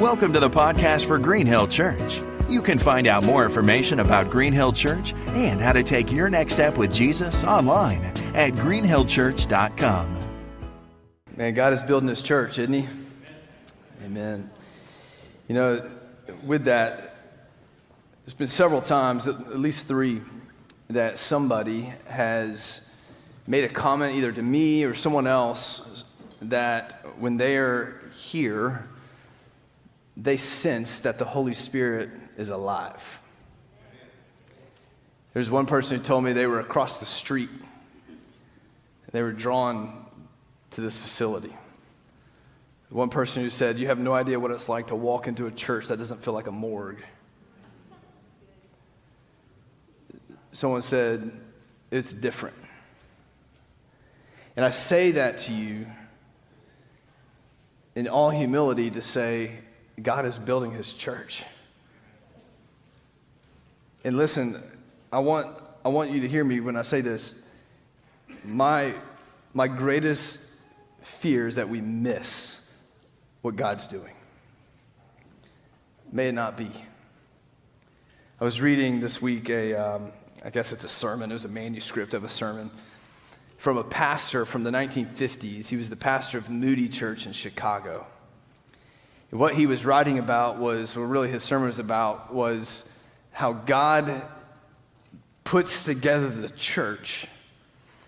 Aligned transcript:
Welcome 0.00 0.32
to 0.34 0.38
the 0.38 0.48
podcast 0.48 1.06
for 1.06 1.18
Green 1.18 1.44
Hill 1.44 1.66
Church. 1.66 2.20
You 2.48 2.62
can 2.62 2.78
find 2.78 3.08
out 3.08 3.24
more 3.24 3.44
information 3.44 3.98
about 3.98 4.30
Green 4.30 4.52
Hill 4.52 4.72
Church 4.72 5.12
and 5.30 5.60
how 5.60 5.72
to 5.72 5.82
take 5.82 6.12
your 6.12 6.30
next 6.30 6.52
step 6.52 6.78
with 6.78 6.94
Jesus 6.94 7.42
online 7.42 8.04
at 8.32 8.52
greenhillchurch.com. 8.52 10.18
Man, 11.36 11.52
God 11.52 11.72
is 11.72 11.82
building 11.82 12.08
his 12.08 12.22
church, 12.22 12.60
isn't 12.60 12.74
he? 12.74 12.86
Amen. 14.04 14.48
You 15.48 15.56
know, 15.56 15.90
with 16.44 16.66
that, 16.66 17.16
there's 18.24 18.34
been 18.34 18.46
several 18.46 18.80
times, 18.80 19.26
at 19.26 19.58
least 19.58 19.88
three, 19.88 20.22
that 20.90 21.18
somebody 21.18 21.92
has 22.06 22.82
made 23.48 23.64
a 23.64 23.68
comment 23.68 24.14
either 24.14 24.30
to 24.30 24.42
me 24.44 24.84
or 24.84 24.94
someone 24.94 25.26
else 25.26 26.04
that 26.40 27.04
when 27.18 27.36
they 27.36 27.56
are 27.56 28.00
here, 28.14 28.88
they 30.18 30.36
sense 30.36 30.98
that 31.00 31.18
the 31.18 31.24
Holy 31.24 31.54
Spirit 31.54 32.10
is 32.36 32.48
alive. 32.48 33.20
There's 35.32 35.48
one 35.48 35.66
person 35.66 35.98
who 35.98 36.02
told 36.02 36.24
me 36.24 36.32
they 36.32 36.46
were 36.46 36.58
across 36.58 36.98
the 36.98 37.06
street. 37.06 37.50
They 39.12 39.22
were 39.22 39.32
drawn 39.32 40.06
to 40.72 40.80
this 40.80 40.98
facility. 40.98 41.54
One 42.90 43.10
person 43.10 43.44
who 43.44 43.50
said, 43.50 43.78
You 43.78 43.86
have 43.86 44.00
no 44.00 44.12
idea 44.12 44.40
what 44.40 44.50
it's 44.50 44.68
like 44.68 44.88
to 44.88 44.96
walk 44.96 45.28
into 45.28 45.46
a 45.46 45.52
church 45.52 45.86
that 45.86 45.98
doesn't 45.98 46.24
feel 46.24 46.34
like 46.34 46.48
a 46.48 46.52
morgue. 46.52 47.02
Someone 50.50 50.82
said, 50.82 51.30
It's 51.92 52.12
different. 52.12 52.56
And 54.56 54.64
I 54.64 54.70
say 54.70 55.12
that 55.12 55.38
to 55.38 55.52
you 55.52 55.86
in 57.94 58.08
all 58.08 58.30
humility 58.30 58.90
to 58.90 59.02
say, 59.02 59.52
God 60.02 60.26
is 60.26 60.38
building 60.38 60.70
his 60.70 60.92
church. 60.92 61.44
And 64.04 64.16
listen, 64.16 64.62
I 65.12 65.18
want, 65.18 65.48
I 65.84 65.88
want 65.88 66.10
you 66.10 66.20
to 66.20 66.28
hear 66.28 66.44
me 66.44 66.60
when 66.60 66.76
I 66.76 66.82
say 66.82 67.00
this. 67.00 67.34
My, 68.44 68.94
my 69.52 69.66
greatest 69.66 70.40
fear 71.02 71.48
is 71.48 71.56
that 71.56 71.68
we 71.68 71.80
miss 71.80 72.60
what 73.42 73.56
God's 73.56 73.86
doing. 73.86 74.14
May 76.12 76.28
it 76.28 76.32
not 76.32 76.56
be. 76.56 76.70
I 78.40 78.44
was 78.44 78.60
reading 78.60 79.00
this 79.00 79.20
week 79.20 79.50
a, 79.50 79.74
um, 79.74 80.12
I 80.44 80.50
guess 80.50 80.72
it's 80.72 80.84
a 80.84 80.88
sermon, 80.88 81.30
it 81.30 81.34
was 81.34 81.44
a 81.44 81.48
manuscript 81.48 82.14
of 82.14 82.22
a 82.24 82.28
sermon 82.28 82.70
from 83.56 83.76
a 83.76 83.84
pastor 83.84 84.44
from 84.44 84.62
the 84.62 84.70
1950s. 84.70 85.66
He 85.66 85.76
was 85.76 85.90
the 85.90 85.96
pastor 85.96 86.38
of 86.38 86.48
Moody 86.48 86.88
Church 86.88 87.26
in 87.26 87.32
Chicago. 87.32 88.06
What 89.30 89.54
he 89.54 89.66
was 89.66 89.84
writing 89.84 90.18
about 90.18 90.58
was, 90.58 90.96
or 90.96 91.06
really 91.06 91.28
his 91.28 91.42
sermon 91.42 91.66
was 91.66 91.78
about, 91.78 92.32
was 92.32 92.88
how 93.30 93.52
God 93.52 94.22
puts 95.44 95.84
together 95.84 96.28
the 96.28 96.48
church 96.48 97.26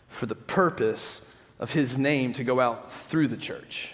for 0.08 0.26
the 0.26 0.34
purpose 0.34 1.22
of 1.58 1.72
his 1.72 1.98
name 1.98 2.32
to 2.32 2.44
go 2.44 2.58
out 2.58 2.90
through 2.90 3.28
the 3.28 3.36
church. 3.36 3.90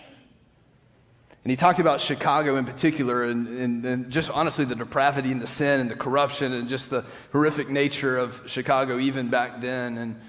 And 1.46 1.50
he 1.50 1.56
talked 1.56 1.78
about 1.78 2.00
Chicago 2.00 2.56
in 2.56 2.64
particular, 2.64 3.22
and, 3.22 3.46
and, 3.46 3.84
and, 3.84 4.10
just 4.10 4.30
honestly 4.30 4.64
the 4.64 4.74
depravity 4.74 5.30
and 5.30 5.40
the 5.40 5.46
sin 5.46 5.80
and 5.80 5.88
the 5.88 5.94
corruption 5.94 6.52
and 6.52 6.68
just 6.68 6.90
the 6.90 7.04
horrific 7.30 7.68
nature 7.68 8.18
of 8.18 8.42
Chicago 8.46 8.98
even 8.98 9.30
back 9.30 9.60
then. 9.60 9.96
And 9.96 10.20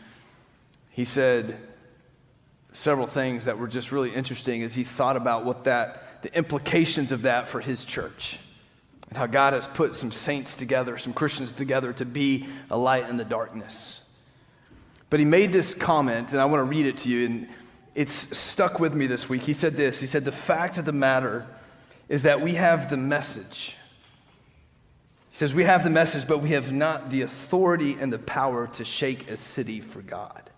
he 0.91 1.05
said 1.05 1.57
several 2.71 3.07
things 3.07 3.45
that 3.45 3.57
were 3.57 3.67
just 3.67 3.91
really 3.91 4.13
interesting 4.13 4.61
as 4.61 4.75
he 4.75 4.83
thought 4.83 5.17
about 5.17 5.43
what 5.43 5.63
that, 5.63 6.03
the 6.27 6.37
implications 6.37 7.13
of 7.13 7.21
that 7.21 7.47
for 7.47 7.61
his 7.61 7.85
church. 7.85 8.37
And 9.07 9.17
how 9.17 9.27
God 9.27 9.53
has 9.53 9.65
put 9.65 9.95
some 9.95 10.11
saints 10.11 10.57
together, 10.57 10.97
some 10.97 11.13
Christians 11.13 11.53
together 11.53 11.93
to 11.93 12.05
be 12.05 12.47
a 12.69 12.77
light 12.77 13.09
in 13.09 13.15
the 13.15 13.23
darkness. 13.23 14.01
But 15.09 15.21
he 15.21 15.25
made 15.25 15.53
this 15.53 15.73
comment, 15.73 16.33
and 16.33 16.41
I 16.41 16.45
want 16.45 16.59
to 16.59 16.65
read 16.65 16.85
it 16.85 16.97
to 16.97 17.09
you, 17.09 17.25
and 17.25 17.47
it's 17.95 18.37
stuck 18.37 18.77
with 18.77 18.93
me 18.93 19.07
this 19.07 19.29
week. 19.29 19.43
He 19.43 19.53
said 19.53 19.77
this 19.77 20.01
He 20.01 20.07
said, 20.07 20.25
The 20.25 20.33
fact 20.33 20.77
of 20.77 20.83
the 20.83 20.91
matter 20.91 21.47
is 22.09 22.23
that 22.23 22.41
we 22.41 22.55
have 22.55 22.89
the 22.89 22.97
message. 22.97 23.77
He 25.29 25.37
says, 25.37 25.53
We 25.53 25.63
have 25.63 25.85
the 25.85 25.89
message, 25.89 26.27
but 26.27 26.39
we 26.39 26.49
have 26.49 26.73
not 26.73 27.09
the 27.09 27.21
authority 27.21 27.95
and 27.97 28.11
the 28.11 28.19
power 28.19 28.67
to 28.67 28.83
shake 28.83 29.29
a 29.29 29.37
city 29.37 29.79
for 29.79 30.01
God. 30.01 30.49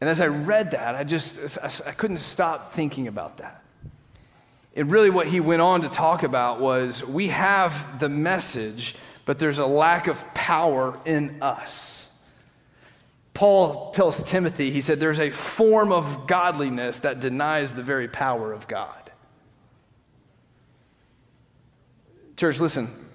And 0.00 0.10
as 0.10 0.20
I 0.20 0.26
read 0.26 0.72
that, 0.72 0.96
I 0.96 1.04
just 1.04 1.38
I 1.62 1.92
couldn't 1.92 2.18
stop 2.18 2.72
thinking 2.72 3.06
about 3.06 3.36
that. 3.36 3.62
And 4.76 4.90
really, 4.90 5.08
what 5.08 5.26
he 5.26 5.40
went 5.40 5.62
on 5.62 5.80
to 5.82 5.88
talk 5.88 6.22
about 6.22 6.60
was 6.60 7.02
we 7.02 7.28
have 7.28 7.98
the 7.98 8.10
message, 8.10 8.94
but 9.24 9.38
there's 9.38 9.58
a 9.58 9.66
lack 9.66 10.06
of 10.06 10.22
power 10.34 11.00
in 11.06 11.42
us. 11.42 12.10
Paul 13.32 13.90
tells 13.92 14.22
Timothy, 14.22 14.70
he 14.70 14.80
said, 14.80 15.00
there's 15.00 15.18
a 15.18 15.30
form 15.30 15.92
of 15.92 16.26
godliness 16.26 17.00
that 17.00 17.20
denies 17.20 17.74
the 17.74 17.82
very 17.82 18.08
power 18.08 18.52
of 18.52 18.68
God. 18.68 19.10
Church, 22.36 22.60
listen, 22.60 23.08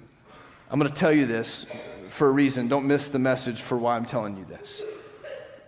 I'm 0.70 0.80
going 0.80 0.92
to 0.92 1.00
tell 1.00 1.12
you 1.12 1.28
this 1.28 1.68
for 2.10 2.28
a 2.28 2.32
reason. 2.32 2.68
Don't 2.68 2.88
miss 2.88 3.10
the 3.10 3.20
message 3.20 3.62
for 3.62 3.78
why 3.78 3.96
I'm 3.96 4.06
telling 4.06 4.38
you 4.38 4.46
this. 4.46 4.84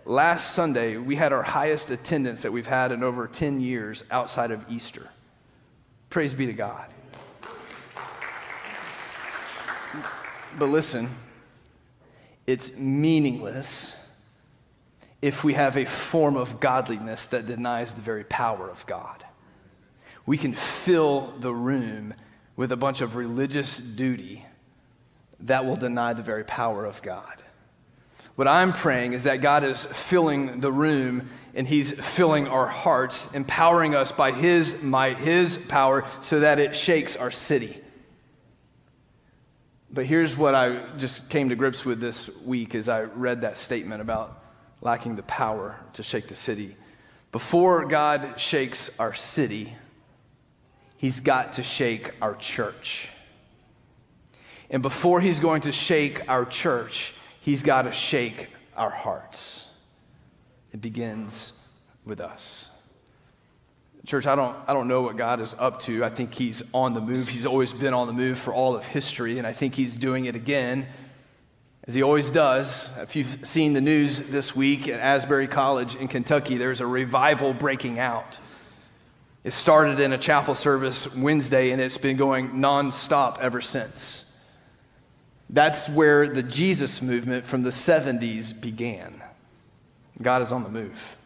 Last 0.04 0.54
Sunday, 0.54 0.96
we 0.96 1.16
had 1.16 1.32
our 1.32 1.42
highest 1.42 1.90
attendance 1.90 2.42
that 2.42 2.52
we've 2.52 2.66
had 2.66 2.90
in 2.90 3.02
over 3.02 3.26
10 3.26 3.60
years 3.60 4.02
outside 4.10 4.50
of 4.50 4.64
Easter. 4.68 5.08
Praise 6.14 6.32
be 6.32 6.46
to 6.46 6.52
God. 6.52 6.86
But 10.56 10.66
listen, 10.66 11.10
it's 12.46 12.72
meaningless 12.76 13.96
if 15.20 15.42
we 15.42 15.54
have 15.54 15.76
a 15.76 15.84
form 15.84 16.36
of 16.36 16.60
godliness 16.60 17.26
that 17.26 17.46
denies 17.46 17.94
the 17.94 18.00
very 18.00 18.22
power 18.22 18.70
of 18.70 18.86
God. 18.86 19.24
We 20.24 20.38
can 20.38 20.54
fill 20.54 21.34
the 21.40 21.52
room 21.52 22.14
with 22.54 22.70
a 22.70 22.76
bunch 22.76 23.00
of 23.00 23.16
religious 23.16 23.78
duty 23.78 24.46
that 25.40 25.64
will 25.64 25.74
deny 25.74 26.12
the 26.12 26.22
very 26.22 26.44
power 26.44 26.84
of 26.84 27.02
God. 27.02 27.42
What 28.36 28.48
I'm 28.48 28.72
praying 28.72 29.12
is 29.12 29.24
that 29.24 29.36
God 29.36 29.62
is 29.64 29.84
filling 29.84 30.60
the 30.60 30.72
room 30.72 31.28
and 31.54 31.68
He's 31.68 31.92
filling 31.92 32.48
our 32.48 32.66
hearts, 32.66 33.32
empowering 33.32 33.94
us 33.94 34.10
by 34.10 34.32
His 34.32 34.82
might, 34.82 35.18
His 35.18 35.56
power, 35.56 36.04
so 36.20 36.40
that 36.40 36.58
it 36.58 36.74
shakes 36.74 37.16
our 37.16 37.30
city. 37.30 37.80
But 39.90 40.06
here's 40.06 40.36
what 40.36 40.56
I 40.56 40.96
just 40.96 41.30
came 41.30 41.50
to 41.50 41.54
grips 41.54 41.84
with 41.84 42.00
this 42.00 42.28
week 42.44 42.74
as 42.74 42.88
I 42.88 43.02
read 43.02 43.42
that 43.42 43.56
statement 43.56 44.02
about 44.02 44.42
lacking 44.80 45.14
the 45.14 45.22
power 45.22 45.78
to 45.92 46.02
shake 46.02 46.26
the 46.26 46.34
city. 46.34 46.76
Before 47.30 47.84
God 47.84 48.40
shakes 48.40 48.90
our 48.98 49.14
city, 49.14 49.72
He's 50.96 51.20
got 51.20 51.54
to 51.54 51.62
shake 51.62 52.12
our 52.20 52.34
church. 52.34 53.08
And 54.70 54.82
before 54.82 55.20
He's 55.20 55.38
going 55.38 55.60
to 55.62 55.72
shake 55.72 56.28
our 56.28 56.44
church, 56.44 57.12
He's 57.44 57.62
got 57.62 57.82
to 57.82 57.92
shake 57.92 58.48
our 58.76 58.90
hearts. 58.90 59.66
It 60.72 60.80
begins 60.80 61.52
with 62.04 62.20
us. 62.20 62.70
Church, 64.06 64.26
I 64.26 64.34
don't, 64.34 64.56
I 64.66 64.74
don't 64.74 64.88
know 64.88 65.02
what 65.02 65.16
God 65.16 65.40
is 65.40 65.54
up 65.58 65.80
to. 65.82 66.04
I 66.04 66.10
think 66.10 66.34
He's 66.34 66.62
on 66.72 66.92
the 66.92 67.00
move. 67.00 67.28
He's 67.28 67.46
always 67.46 67.72
been 67.72 67.94
on 67.94 68.06
the 68.06 68.12
move 68.12 68.38
for 68.38 68.52
all 68.52 68.74
of 68.74 68.84
history, 68.84 69.38
and 69.38 69.46
I 69.46 69.52
think 69.52 69.74
He's 69.74 69.94
doing 69.96 70.26
it 70.26 70.34
again 70.34 70.86
as 71.86 71.92
he 71.92 72.02
always 72.02 72.30
does, 72.30 72.90
if 72.96 73.14
you've 73.14 73.46
seen 73.46 73.74
the 73.74 73.80
news 73.80 74.22
this 74.22 74.56
week 74.56 74.88
at 74.88 75.00
Asbury 75.00 75.46
College 75.46 75.94
in 75.96 76.08
Kentucky, 76.08 76.56
there's 76.56 76.80
a 76.80 76.86
revival 76.86 77.52
breaking 77.52 77.98
out. 77.98 78.40
It 79.42 79.52
started 79.52 80.00
in 80.00 80.14
a 80.14 80.18
chapel 80.18 80.54
service 80.54 81.14
Wednesday 81.14 81.72
and 81.72 81.82
it's 81.82 81.98
been 81.98 82.16
going 82.16 82.52
nonstop 82.52 83.38
ever 83.38 83.60
since. 83.60 84.23
That's 85.54 85.88
where 85.88 86.28
the 86.28 86.42
Jesus 86.42 87.00
movement 87.00 87.44
from 87.44 87.62
the 87.62 87.70
70s 87.70 88.60
began. 88.60 89.22
God 90.20 90.42
is 90.42 90.50
on 90.50 90.64
the 90.64 90.68
move. 90.68 91.16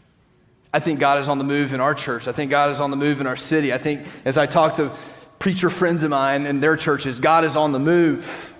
I 0.72 0.80
think 0.80 1.00
God 1.00 1.18
is 1.20 1.30
on 1.30 1.38
the 1.38 1.44
move 1.44 1.72
in 1.72 1.80
our 1.80 1.94
church. 1.94 2.28
I 2.28 2.32
think 2.32 2.50
God 2.50 2.70
is 2.70 2.78
on 2.78 2.90
the 2.90 2.96
move 2.96 3.22
in 3.22 3.26
our 3.26 3.36
city. 3.36 3.72
I 3.72 3.78
think 3.78 4.06
as 4.26 4.36
I 4.36 4.44
talk 4.44 4.74
to 4.74 4.92
preacher 5.38 5.70
friends 5.70 6.02
of 6.02 6.10
mine 6.10 6.44
in 6.44 6.60
their 6.60 6.76
churches, 6.76 7.20
God 7.20 7.44
is 7.44 7.56
on 7.56 7.72
the 7.72 7.78
move. 7.78 8.54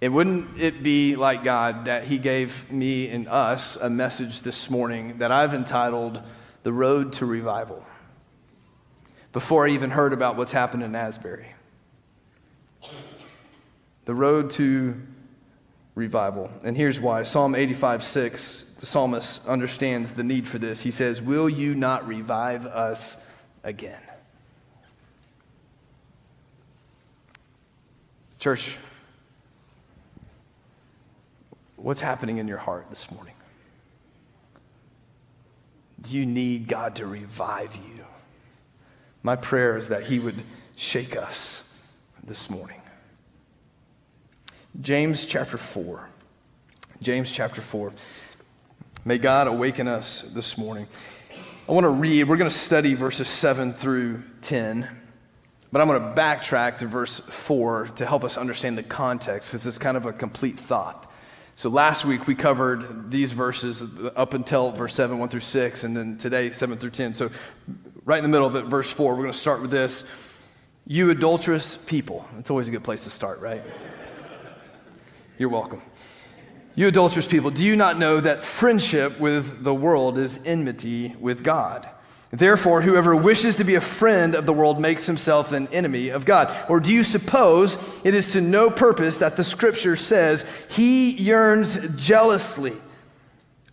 And 0.00 0.14
wouldn't 0.14 0.58
it 0.58 0.82
be 0.82 1.14
like 1.14 1.44
God 1.44 1.84
that 1.84 2.04
He 2.04 2.16
gave 2.16 2.72
me 2.72 3.10
and 3.10 3.28
us 3.28 3.76
a 3.76 3.90
message 3.90 4.40
this 4.40 4.70
morning 4.70 5.18
that 5.18 5.30
I've 5.30 5.52
entitled 5.52 6.22
The 6.62 6.72
Road 6.72 7.12
to 7.14 7.26
Revival? 7.26 7.84
Before 9.34 9.66
I 9.66 9.72
even 9.72 9.90
heard 9.90 10.14
about 10.14 10.36
what's 10.36 10.52
happened 10.52 10.82
in 10.82 10.94
Asbury. 10.94 11.51
The 14.04 14.14
Road 14.14 14.50
to 14.50 15.00
Revival. 15.94 16.50
And 16.64 16.76
here's 16.76 16.98
why 16.98 17.22
Psalm 17.22 17.54
85 17.54 18.02
6, 18.02 18.66
the 18.80 18.86
psalmist 18.86 19.46
understands 19.46 20.12
the 20.12 20.24
need 20.24 20.48
for 20.48 20.58
this. 20.58 20.82
He 20.82 20.90
says, 20.90 21.20
Will 21.20 21.48
you 21.48 21.74
not 21.74 22.06
revive 22.08 22.66
us 22.66 23.22
again. 23.64 24.00
Church, 28.38 28.76
what's 31.76 32.00
happening 32.00 32.38
in 32.38 32.48
your 32.48 32.58
heart 32.58 32.86
this 32.90 33.10
morning? 33.10 33.34
Do 36.00 36.16
you 36.16 36.26
need 36.26 36.66
God 36.66 36.96
to 36.96 37.06
revive 37.06 37.76
you? 37.76 38.04
My 39.22 39.36
prayer 39.36 39.76
is 39.76 39.88
that 39.88 40.04
He 40.04 40.18
would 40.18 40.42
shake 40.74 41.16
us 41.16 41.72
this 42.24 42.50
morning. 42.50 42.81
James 44.80 45.26
chapter 45.26 45.58
4. 45.58 46.08
James 47.02 47.30
chapter 47.30 47.60
4. 47.60 47.92
May 49.04 49.18
God 49.18 49.46
awaken 49.46 49.86
us 49.86 50.22
this 50.22 50.56
morning. 50.56 50.86
I 51.68 51.72
want 51.72 51.84
to 51.84 51.90
read, 51.90 52.26
we're 52.26 52.38
going 52.38 52.50
to 52.50 52.56
study 52.56 52.94
verses 52.94 53.28
7 53.28 53.74
through 53.74 54.22
10, 54.40 54.88
but 55.70 55.82
I'm 55.82 55.88
going 55.88 56.00
to 56.00 56.20
backtrack 56.20 56.78
to 56.78 56.86
verse 56.86 57.20
4 57.20 57.88
to 57.96 58.06
help 58.06 58.24
us 58.24 58.38
understand 58.38 58.78
the 58.78 58.82
context 58.82 59.50
because 59.50 59.66
it's 59.66 59.76
kind 59.76 59.96
of 59.96 60.06
a 60.06 60.12
complete 60.12 60.58
thought. 60.58 61.12
So 61.54 61.68
last 61.68 62.06
week 62.06 62.26
we 62.26 62.34
covered 62.34 63.10
these 63.10 63.30
verses 63.30 63.84
up 64.16 64.32
until 64.32 64.72
verse 64.72 64.94
7, 64.94 65.18
1 65.18 65.28
through 65.28 65.40
6, 65.40 65.84
and 65.84 65.94
then 65.94 66.16
today 66.16 66.50
7 66.50 66.78
through 66.78 66.90
10. 66.90 67.12
So 67.12 67.30
right 68.06 68.16
in 68.16 68.24
the 68.24 68.30
middle 68.30 68.46
of 68.46 68.56
it, 68.56 68.64
verse 68.64 68.90
4, 68.90 69.12
we're 69.12 69.22
going 69.22 69.32
to 69.32 69.38
start 69.38 69.60
with 69.60 69.70
this. 69.70 70.04
You 70.86 71.10
adulterous 71.10 71.76
people. 71.76 72.26
It's 72.38 72.48
always 72.48 72.68
a 72.68 72.70
good 72.70 72.84
place 72.84 73.04
to 73.04 73.10
start, 73.10 73.40
right? 73.40 73.62
You're 75.38 75.48
welcome. 75.48 75.82
You 76.74 76.88
adulterous 76.88 77.26
people, 77.26 77.50
do 77.50 77.64
you 77.64 77.76
not 77.76 77.98
know 77.98 78.20
that 78.20 78.44
friendship 78.44 79.20
with 79.20 79.62
the 79.62 79.74
world 79.74 80.18
is 80.18 80.38
enmity 80.44 81.14
with 81.20 81.44
God? 81.44 81.88
Therefore, 82.30 82.80
whoever 82.80 83.14
wishes 83.14 83.56
to 83.56 83.64
be 83.64 83.74
a 83.74 83.80
friend 83.80 84.34
of 84.34 84.46
the 84.46 84.54
world 84.54 84.80
makes 84.80 85.04
himself 85.04 85.52
an 85.52 85.68
enemy 85.68 86.08
of 86.08 86.24
God. 86.24 86.54
Or 86.70 86.80
do 86.80 86.90
you 86.90 87.04
suppose 87.04 87.76
it 88.04 88.14
is 88.14 88.32
to 88.32 88.40
no 88.40 88.70
purpose 88.70 89.18
that 89.18 89.36
the 89.36 89.44
scripture 89.44 89.96
says 89.96 90.46
he 90.70 91.10
yearns 91.10 91.78
jealously 91.94 92.72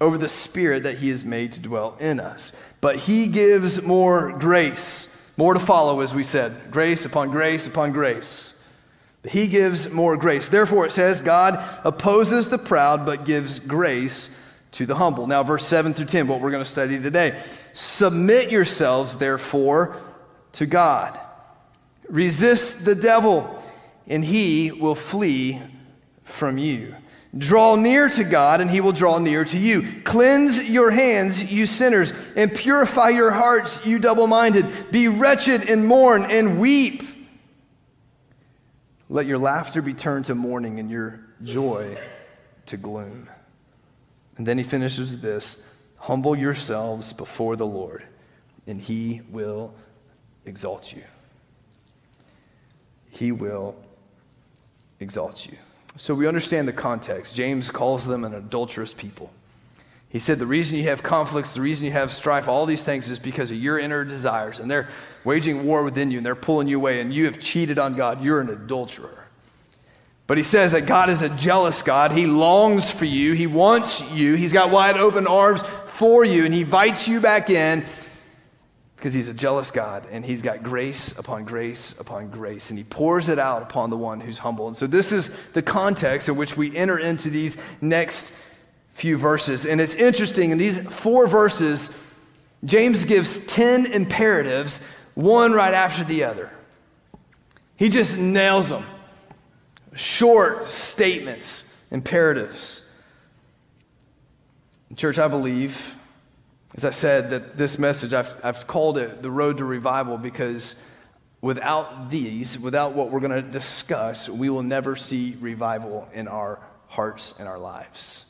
over 0.02 0.18
the 0.18 0.28
spirit 0.28 0.84
that 0.84 0.98
he 0.98 1.08
has 1.08 1.24
made 1.24 1.54
to 1.54 1.62
dwell 1.62 1.96
in 2.02 2.20
us? 2.20 2.52
But 2.82 2.98
he 2.98 3.28
gives 3.28 3.82
more 3.82 4.38
grace, 4.38 5.08
more 5.38 5.54
to 5.54 5.60
follow, 5.62 6.02
as 6.02 6.14
we 6.14 6.24
said 6.24 6.54
grace 6.70 7.06
upon 7.06 7.32
grace 7.32 7.66
upon 7.66 7.94
grace. 7.94 8.49
He 9.28 9.48
gives 9.48 9.90
more 9.90 10.16
grace. 10.16 10.48
Therefore, 10.48 10.86
it 10.86 10.92
says, 10.92 11.22
God 11.22 11.64
opposes 11.84 12.48
the 12.48 12.58
proud, 12.58 13.06
but 13.06 13.26
gives 13.26 13.60
grace 13.60 14.30
to 14.72 14.86
the 14.86 14.96
humble. 14.96 15.28
Now, 15.28 15.44
verse 15.44 15.66
7 15.66 15.94
through 15.94 16.06
10, 16.06 16.28
what 16.28 16.40
we're 16.40 16.52
going 16.52 16.64
to 16.64 16.70
study 16.70 17.02
today. 17.02 17.42
Submit 17.74 18.50
yourselves, 18.50 19.18
therefore, 19.18 19.98
to 20.54 20.66
God. 20.66 21.20
Resist 22.08 22.86
the 22.86 22.96
devil, 22.96 23.62
and 24.08 24.24
he 24.24 24.72
will 24.72 24.96
flee 24.96 25.62
from 26.24 26.58
you. 26.58 26.96
Draw 27.38 27.76
near 27.76 28.10
to 28.10 28.24
God, 28.24 28.62
and 28.62 28.72
he 28.72 28.82
will 28.82 28.92
draw 28.92 29.20
near 29.20 29.44
to 29.46 29.58
you. 29.58 30.02
Cleanse 30.04 30.64
your 30.64 30.92
hands, 30.92 31.52
you 31.52 31.66
sinners, 31.66 32.14
and 32.36 32.56
purify 32.56 33.10
your 33.10 33.32
hearts, 33.32 33.86
you 33.86 34.00
double 34.00 34.28
minded. 34.28 34.92
Be 34.92 35.08
wretched 35.08 35.70
and 35.70 35.86
mourn 35.86 36.24
and 36.24 36.60
weep. 36.60 37.04
Let 39.10 39.26
your 39.26 39.40
laughter 39.40 39.82
be 39.82 39.96
turned 39.96 40.26
to 40.26 40.36
mourning 40.36 40.80
and 40.80 40.90
your 40.90 41.20
joy 41.44 41.98
to 42.68 42.78
gloom. 42.78 43.28
And 44.38 44.46
then 44.46 44.58
he 44.58 44.64
finishes 44.64 45.20
this 45.20 45.66
Humble 45.98 46.38
yourselves 46.38 47.12
before 47.12 47.56
the 47.58 47.66
Lord, 47.66 48.04
and 48.68 48.80
he 48.80 49.22
will 49.30 49.74
exalt 50.46 50.94
you. 50.94 51.04
He 53.10 53.32
will 53.32 53.76
exalt 55.00 55.46
you. 55.46 55.58
So 55.98 56.14
we 56.14 56.28
understand 56.28 56.68
the 56.68 56.74
context. 56.74 57.36
James 57.36 57.70
calls 57.72 58.06
them 58.06 58.24
an 58.24 58.34
adulterous 58.34 58.94
people. 58.94 59.32
He 60.10 60.18
said 60.18 60.40
the 60.40 60.48
reason 60.48 60.78
you 60.78 60.86
have 60.86 61.04
conflicts, 61.04 61.54
the 61.54 61.62
reason 61.62 61.86
you 61.86 61.92
have 61.92 62.12
strife, 62.12 62.48
all 62.48 62.66
these 62.66 62.84
things 62.84 63.08
is 63.10 63.20
because 63.20 63.52
of 63.52 63.58
your 63.58 63.78
inner 63.78 64.04
desires. 64.04 64.60
And 64.60 64.70
they're 64.70 64.90
waging 65.24 65.66
war 65.66 65.84
within 65.84 66.10
you 66.10 66.18
and 66.18 66.26
they're 66.26 66.36
pulling 66.36 66.68
you 66.68 66.78
away, 66.78 67.00
and 67.00 67.14
you 67.14 67.26
have 67.26 67.40
cheated 67.40 67.78
on 67.78 67.96
God. 67.96 68.24
You're 68.24 68.42
an 68.42 68.50
adulterer. 68.50 69.28
But 70.26 70.38
he 70.38 70.44
says 70.44 70.74
that 70.74 70.86
God 70.86 71.10
is 71.10 71.22
a 71.22 71.30
jealous 71.30 71.82
God. 71.82 72.12
He 72.12 72.28
longs 72.28 72.90
for 72.90 73.06
you, 73.06 73.34
He 73.34 73.48
wants 73.48 74.02
you, 74.12 74.36
He's 74.36 74.54
got 74.54 74.70
wide 74.70 74.98
open 74.98 75.26
arms 75.26 75.64
for 75.86 76.24
you, 76.24 76.46
and 76.46 76.54
He 76.54 76.62
invites 76.62 77.08
you 77.08 77.20
back 77.20 77.50
in 77.50 77.84
because 78.96 79.14
He's 79.14 79.30
a 79.30 79.34
jealous 79.34 79.72
God, 79.72 80.08
and 80.12 80.24
He's 80.24 80.44
got 80.44 80.62
grace 80.62 81.18
upon 81.18 81.46
grace 81.46 82.00
upon 82.00 82.30
grace, 82.30 82.70
and 82.70 82.78
He 82.78 82.84
pours 82.84 83.28
it 83.28 83.40
out 83.40 83.64
upon 83.64 83.90
the 83.90 83.98
one 83.98 84.20
who's 84.20 84.38
humble. 84.38 84.68
And 84.68 84.78
so, 84.78 84.86
this 84.86 85.12
is 85.12 85.32
the 85.54 85.64
context 85.64 86.30
in 86.30 86.36
which 86.36 86.56
we 86.56 86.76
enter 86.78 87.00
into 87.00 87.32
these 87.32 87.58
next 87.82 88.32
few 89.00 89.18
verses. 89.18 89.66
And 89.66 89.80
it's 89.80 89.96
interesting, 89.96 90.52
in 90.52 90.58
these 90.58 90.80
four 90.80 91.26
verses, 91.26 91.90
James 92.66 93.06
gives 93.06 93.46
10 93.48 93.86
imperatives, 93.86 94.80
one 95.16 95.54
right 95.54 95.74
after 95.74 96.04
the 96.04 96.26
other. 96.26 96.52
He 97.78 97.88
just 97.88 98.18
nails 98.18 98.70
them. 98.70 98.84
Short 99.96 100.68
statements, 100.68 101.64
imperatives. 101.90 102.86
Church, 104.96 105.18
I 105.18 105.30
believe, 105.30 105.96
as 106.76 106.84
I 106.84 106.90
said, 106.90 107.30
that 107.30 107.56
this 107.56 107.80
message, 107.80 108.14
I've, 108.14 108.36
I've 108.44 108.68
called 108.68 108.98
it 108.98 109.22
the 109.22 109.32
road 109.32 109.60
to 109.60 109.66
revival 109.66 110.18
because 110.18 110.76
without 111.40 112.10
these, 112.10 112.60
without 112.60 112.96
what 112.96 113.12
we're 113.12 113.22
going 113.22 113.32
to 113.32 113.42
discuss, 113.42 114.28
we 114.28 114.50
will 114.50 114.64
never 114.64 114.98
see 114.98 115.38
revival 115.40 116.10
in 116.14 116.28
our 116.28 116.60
hearts 116.88 117.34
and 117.40 117.48
our 117.48 117.60
lives. 117.60 118.26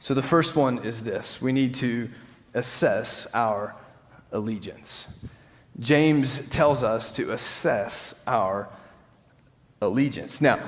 So 0.00 0.14
the 0.14 0.22
first 0.22 0.56
one 0.56 0.78
is 0.78 1.02
this 1.02 1.40
we 1.40 1.52
need 1.52 1.74
to 1.76 2.10
assess 2.54 3.26
our 3.34 3.76
allegiance. 4.32 5.08
James 5.78 6.46
tells 6.48 6.82
us 6.82 7.12
to 7.12 7.32
assess 7.32 8.20
our 8.26 8.68
allegiance. 9.80 10.40
Now, 10.40 10.60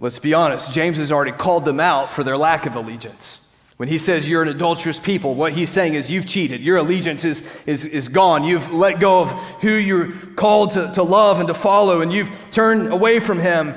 let's 0.00 0.18
be 0.18 0.34
honest, 0.34 0.72
James 0.72 0.98
has 0.98 1.12
already 1.12 1.32
called 1.32 1.64
them 1.64 1.80
out 1.80 2.10
for 2.10 2.24
their 2.24 2.36
lack 2.36 2.66
of 2.66 2.74
allegiance. 2.74 3.40
When 3.76 3.88
he 3.88 3.98
says 3.98 4.28
you're 4.28 4.42
an 4.42 4.48
adulterous 4.48 4.98
people, 4.98 5.34
what 5.34 5.52
he's 5.52 5.70
saying 5.70 5.94
is 5.94 6.10
you've 6.10 6.26
cheated. 6.26 6.60
Your 6.60 6.78
allegiance 6.78 7.24
is, 7.24 7.42
is, 7.66 7.84
is 7.84 8.08
gone. 8.08 8.44
You've 8.44 8.72
let 8.72 9.00
go 9.00 9.20
of 9.20 9.30
who 9.60 9.72
you're 9.72 10.12
called 10.12 10.72
to, 10.72 10.92
to 10.94 11.02
love 11.02 11.40
and 11.40 11.48
to 11.48 11.54
follow, 11.54 12.00
and 12.00 12.12
you've 12.12 12.30
turned 12.50 12.92
away 12.92 13.20
from 13.20 13.38
him. 13.38 13.74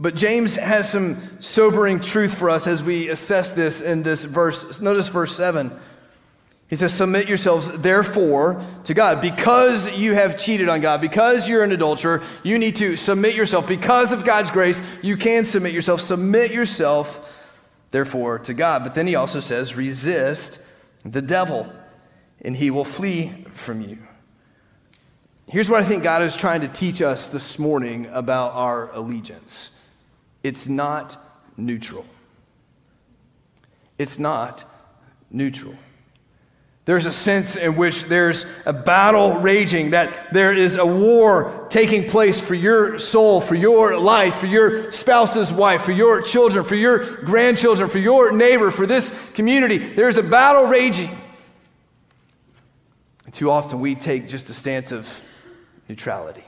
But 0.00 0.14
James 0.14 0.54
has 0.54 0.88
some 0.88 1.18
sobering 1.40 1.98
truth 1.98 2.32
for 2.32 2.48
us 2.50 2.68
as 2.68 2.84
we 2.84 3.08
assess 3.08 3.52
this 3.52 3.80
in 3.80 4.04
this 4.04 4.24
verse. 4.24 4.80
Notice 4.80 5.08
verse 5.08 5.34
7. 5.36 5.72
He 6.68 6.76
says, 6.76 6.94
Submit 6.94 7.28
yourselves, 7.28 7.76
therefore, 7.78 8.64
to 8.84 8.94
God. 8.94 9.20
Because 9.20 9.90
you 9.98 10.14
have 10.14 10.38
cheated 10.38 10.68
on 10.68 10.80
God, 10.80 11.00
because 11.00 11.48
you're 11.48 11.64
an 11.64 11.72
adulterer, 11.72 12.22
you 12.44 12.58
need 12.58 12.76
to 12.76 12.96
submit 12.96 13.34
yourself. 13.34 13.66
Because 13.66 14.12
of 14.12 14.24
God's 14.24 14.52
grace, 14.52 14.80
you 15.02 15.16
can 15.16 15.44
submit 15.44 15.72
yourself. 15.72 16.00
Submit 16.00 16.52
yourself, 16.52 17.34
therefore, 17.90 18.38
to 18.40 18.54
God. 18.54 18.84
But 18.84 18.94
then 18.94 19.08
he 19.08 19.16
also 19.16 19.40
says, 19.40 19.74
Resist 19.74 20.60
the 21.04 21.22
devil, 21.22 21.72
and 22.40 22.54
he 22.54 22.70
will 22.70 22.84
flee 22.84 23.46
from 23.52 23.80
you. 23.80 23.98
Here's 25.48 25.68
what 25.68 25.82
I 25.82 25.86
think 25.86 26.04
God 26.04 26.22
is 26.22 26.36
trying 26.36 26.60
to 26.60 26.68
teach 26.68 27.02
us 27.02 27.28
this 27.28 27.58
morning 27.58 28.06
about 28.12 28.52
our 28.52 28.92
allegiance 28.92 29.70
it's 30.48 30.66
not 30.66 31.22
neutral. 31.58 32.06
It's 33.98 34.18
not 34.18 34.64
neutral. 35.30 35.74
There's 36.86 37.04
a 37.04 37.12
sense 37.12 37.54
in 37.54 37.76
which 37.76 38.04
there's 38.04 38.46
a 38.64 38.72
battle 38.72 39.34
raging, 39.40 39.90
that 39.90 40.32
there 40.32 40.54
is 40.54 40.76
a 40.76 40.86
war 40.86 41.66
taking 41.68 42.08
place 42.08 42.40
for 42.40 42.54
your 42.54 42.98
soul, 42.98 43.42
for 43.42 43.56
your 43.56 43.98
life, 43.98 44.36
for 44.36 44.46
your 44.46 44.90
spouse's 44.90 45.52
wife, 45.52 45.82
for 45.82 45.92
your 45.92 46.22
children, 46.22 46.64
for 46.64 46.76
your 46.76 47.04
grandchildren, 47.16 47.90
for 47.90 47.98
your 47.98 48.32
neighbor, 48.32 48.70
for 48.70 48.86
this 48.86 49.12
community. 49.34 49.76
There's 49.76 50.16
a 50.16 50.22
battle 50.22 50.64
raging. 50.64 51.14
And 53.26 53.34
too 53.34 53.50
often 53.50 53.80
we 53.80 53.94
take 53.94 54.26
just 54.26 54.48
a 54.48 54.54
stance 54.54 54.90
of 54.90 55.06
neutrality. 55.90 56.44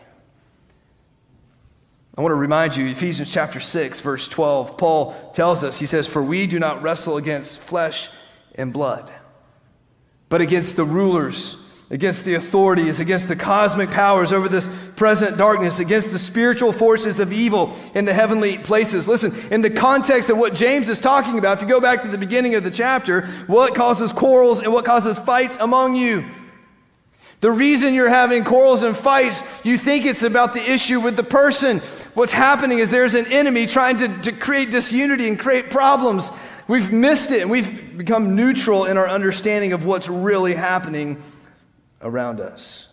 I 2.16 2.22
want 2.22 2.32
to 2.32 2.36
remind 2.36 2.76
you, 2.76 2.86
Ephesians 2.86 3.30
chapter 3.30 3.60
6, 3.60 4.00
verse 4.00 4.28
12, 4.28 4.76
Paul 4.76 5.12
tells 5.32 5.62
us, 5.62 5.78
he 5.78 5.86
says, 5.86 6.06
For 6.06 6.22
we 6.22 6.46
do 6.46 6.58
not 6.58 6.82
wrestle 6.82 7.16
against 7.16 7.58
flesh 7.58 8.08
and 8.56 8.72
blood, 8.72 9.12
but 10.28 10.40
against 10.40 10.74
the 10.74 10.84
rulers, 10.84 11.56
against 11.88 12.24
the 12.24 12.34
authorities, 12.34 12.98
against 12.98 13.28
the 13.28 13.36
cosmic 13.36 13.92
powers 13.92 14.32
over 14.32 14.48
this 14.48 14.68
present 14.96 15.36
darkness, 15.36 15.78
against 15.78 16.10
the 16.10 16.18
spiritual 16.18 16.72
forces 16.72 17.20
of 17.20 17.32
evil 17.32 17.76
in 17.94 18.06
the 18.06 18.14
heavenly 18.14 18.58
places. 18.58 19.06
Listen, 19.06 19.32
in 19.52 19.62
the 19.62 19.70
context 19.70 20.30
of 20.30 20.36
what 20.36 20.52
James 20.52 20.88
is 20.88 20.98
talking 20.98 21.38
about, 21.38 21.58
if 21.58 21.62
you 21.62 21.68
go 21.68 21.80
back 21.80 22.02
to 22.02 22.08
the 22.08 22.18
beginning 22.18 22.56
of 22.56 22.64
the 22.64 22.70
chapter, 22.72 23.28
what 23.46 23.76
causes 23.76 24.12
quarrels 24.12 24.60
and 24.60 24.72
what 24.72 24.84
causes 24.84 25.16
fights 25.18 25.56
among 25.60 25.94
you? 25.94 26.28
The 27.40 27.50
reason 27.50 27.94
you're 27.94 28.10
having 28.10 28.44
quarrels 28.44 28.82
and 28.82 28.94
fights, 28.94 29.42
you 29.64 29.78
think 29.78 30.04
it's 30.04 30.22
about 30.22 30.52
the 30.52 30.70
issue 30.70 31.00
with 31.00 31.16
the 31.16 31.22
person. 31.22 31.78
What's 32.12 32.32
happening 32.32 32.80
is 32.80 32.90
there's 32.90 33.14
an 33.14 33.26
enemy 33.26 33.66
trying 33.66 33.96
to, 33.98 34.08
to 34.22 34.32
create 34.32 34.70
disunity 34.70 35.26
and 35.26 35.38
create 35.38 35.70
problems. 35.70 36.30
We've 36.68 36.92
missed 36.92 37.30
it 37.30 37.40
and 37.40 37.50
we've 37.50 37.96
become 37.96 38.36
neutral 38.36 38.84
in 38.84 38.98
our 38.98 39.08
understanding 39.08 39.72
of 39.72 39.86
what's 39.86 40.08
really 40.08 40.54
happening 40.54 41.22
around 42.02 42.40
us. 42.40 42.88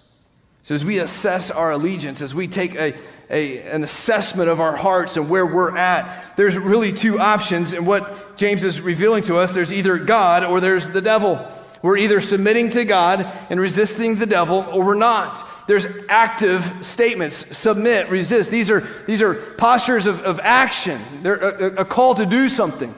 So, 0.61 0.75
as 0.75 0.83
we 0.83 0.99
assess 0.99 1.49
our 1.51 1.71
allegiance, 1.71 2.21
as 2.21 2.35
we 2.35 2.47
take 2.47 2.75
a, 2.75 2.93
a, 3.29 3.61
an 3.61 3.83
assessment 3.83 4.49
of 4.49 4.59
our 4.59 4.75
hearts 4.75 5.15
and 5.15 5.29
where 5.29 5.45
we're 5.45 5.75
at, 5.77 6.35
there's 6.35 6.57
really 6.57 6.91
two 6.91 7.19
options. 7.19 7.73
And 7.73 7.87
what 7.87 8.35
James 8.37 8.63
is 8.63 8.81
revealing 8.81 9.23
to 9.23 9.37
us 9.37 9.53
there's 9.53 9.71
either 9.71 9.97
God 9.97 10.43
or 10.43 10.59
there's 10.59 10.89
the 10.89 11.01
devil. 11.01 11.45
We're 11.87 11.95
either 11.95 12.19
submitting 12.19 12.71
to 12.71 12.83
God 12.83 13.31
and 13.49 13.61
resisting 13.61 14.15
the 14.15 14.25
devil 14.25 14.57
or 14.73 14.83
we're 14.83 14.93
not. 14.93 15.67
There's 15.67 15.85
active 16.09 16.85
statements 16.85 17.57
submit, 17.57 18.09
resist. 18.09 18.51
These 18.51 18.69
are, 18.69 18.81
these 19.05 19.21
are 19.21 19.35
postures 19.35 20.05
of, 20.05 20.19
of 20.19 20.41
action, 20.43 21.01
they're 21.21 21.35
a, 21.35 21.65
a 21.83 21.85
call 21.85 22.13
to 22.15 22.25
do 22.25 22.49
something. 22.49 22.93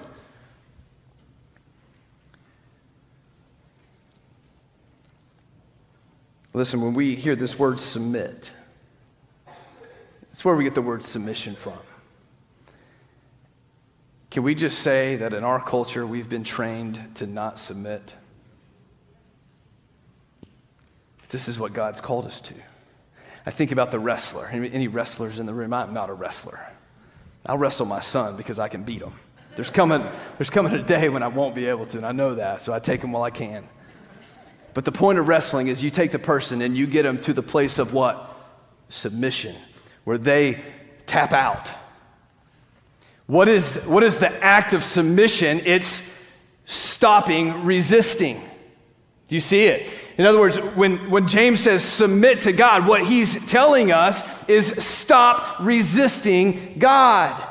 Listen, 6.55 6.81
when 6.81 6.95
we 6.95 7.13
hear 7.13 7.35
this 7.35 7.59
word 7.59 7.79
submit, 7.79 8.49
it's 10.31 10.43
where 10.43 10.55
we 10.55 10.63
get 10.63 10.73
the 10.73 10.81
word 10.81 11.03
submission 11.03 11.53
from. 11.53 11.77
Can 14.31 14.41
we 14.41 14.55
just 14.55 14.79
say 14.79 15.15
that 15.17 15.35
in 15.35 15.43
our 15.43 15.63
culture 15.63 16.07
we've 16.07 16.27
been 16.27 16.43
trained 16.43 17.15
to 17.17 17.27
not 17.27 17.59
submit? 17.59 18.15
This 21.29 21.47
is 21.47 21.57
what 21.57 21.73
God's 21.73 22.01
called 22.01 22.25
us 22.25 22.41
to. 22.41 22.53
I 23.45 23.51
think 23.51 23.71
about 23.71 23.91
the 23.91 23.99
wrestler. 23.99 24.47
Any 24.47 24.87
wrestlers 24.87 25.39
in 25.39 25.45
the 25.45 25.53
room? 25.53 25.73
I'm 25.73 25.93
not 25.93 26.09
a 26.09 26.13
wrestler. 26.13 26.59
I'll 27.45 27.57
wrestle 27.57 27.85
my 27.85 27.99
son 27.99 28.35
because 28.35 28.59
I 28.59 28.67
can 28.67 28.83
beat 28.83 29.01
him. 29.01 29.13
There's 29.55 29.69
coming, 29.69 30.05
there's 30.37 30.49
coming 30.49 30.73
a 30.73 30.83
day 30.83 31.09
when 31.09 31.23
I 31.23 31.27
won't 31.27 31.55
be 31.55 31.65
able 31.65 31.85
to, 31.87 31.97
and 31.97 32.05
I 32.05 32.11
know 32.11 32.35
that, 32.35 32.61
so 32.61 32.73
I 32.73 32.79
take 32.79 33.03
him 33.03 33.11
while 33.11 33.23
I 33.23 33.31
can. 33.31 33.67
But 34.73 34.85
the 34.85 34.91
point 34.91 35.19
of 35.19 35.27
wrestling 35.27 35.67
is 35.67 35.83
you 35.83 35.89
take 35.89 36.11
the 36.11 36.19
person 36.19 36.61
and 36.61 36.77
you 36.77 36.87
get 36.87 37.03
them 37.03 37.17
to 37.19 37.33
the 37.33 37.41
place 37.41 37.79
of 37.79 37.93
what? 37.93 38.25
Submission, 38.89 39.55
where 40.03 40.17
they 40.17 40.61
tap 41.05 41.33
out. 41.33 41.71
What 43.25 43.47
is, 43.47 43.75
what 43.85 44.03
is 44.03 44.17
the 44.17 44.31
act 44.43 44.73
of 44.73 44.83
submission? 44.83 45.61
It's 45.65 46.01
stopping 46.65 47.65
resisting. 47.65 48.41
Do 49.27 49.35
you 49.35 49.41
see 49.41 49.63
it? 49.63 49.91
In 50.19 50.25
other 50.25 50.37
words, 50.37 50.57
when, 50.57 51.09
when 51.09 51.29
James 51.29 51.61
says 51.61 51.81
submit 51.81 52.41
to 52.41 52.51
God, 52.51 52.85
what 52.85 53.05
he's 53.05 53.43
telling 53.49 53.93
us 53.93 54.21
is 54.49 54.67
stop 54.83 55.61
resisting 55.61 56.77
God. 56.77 57.41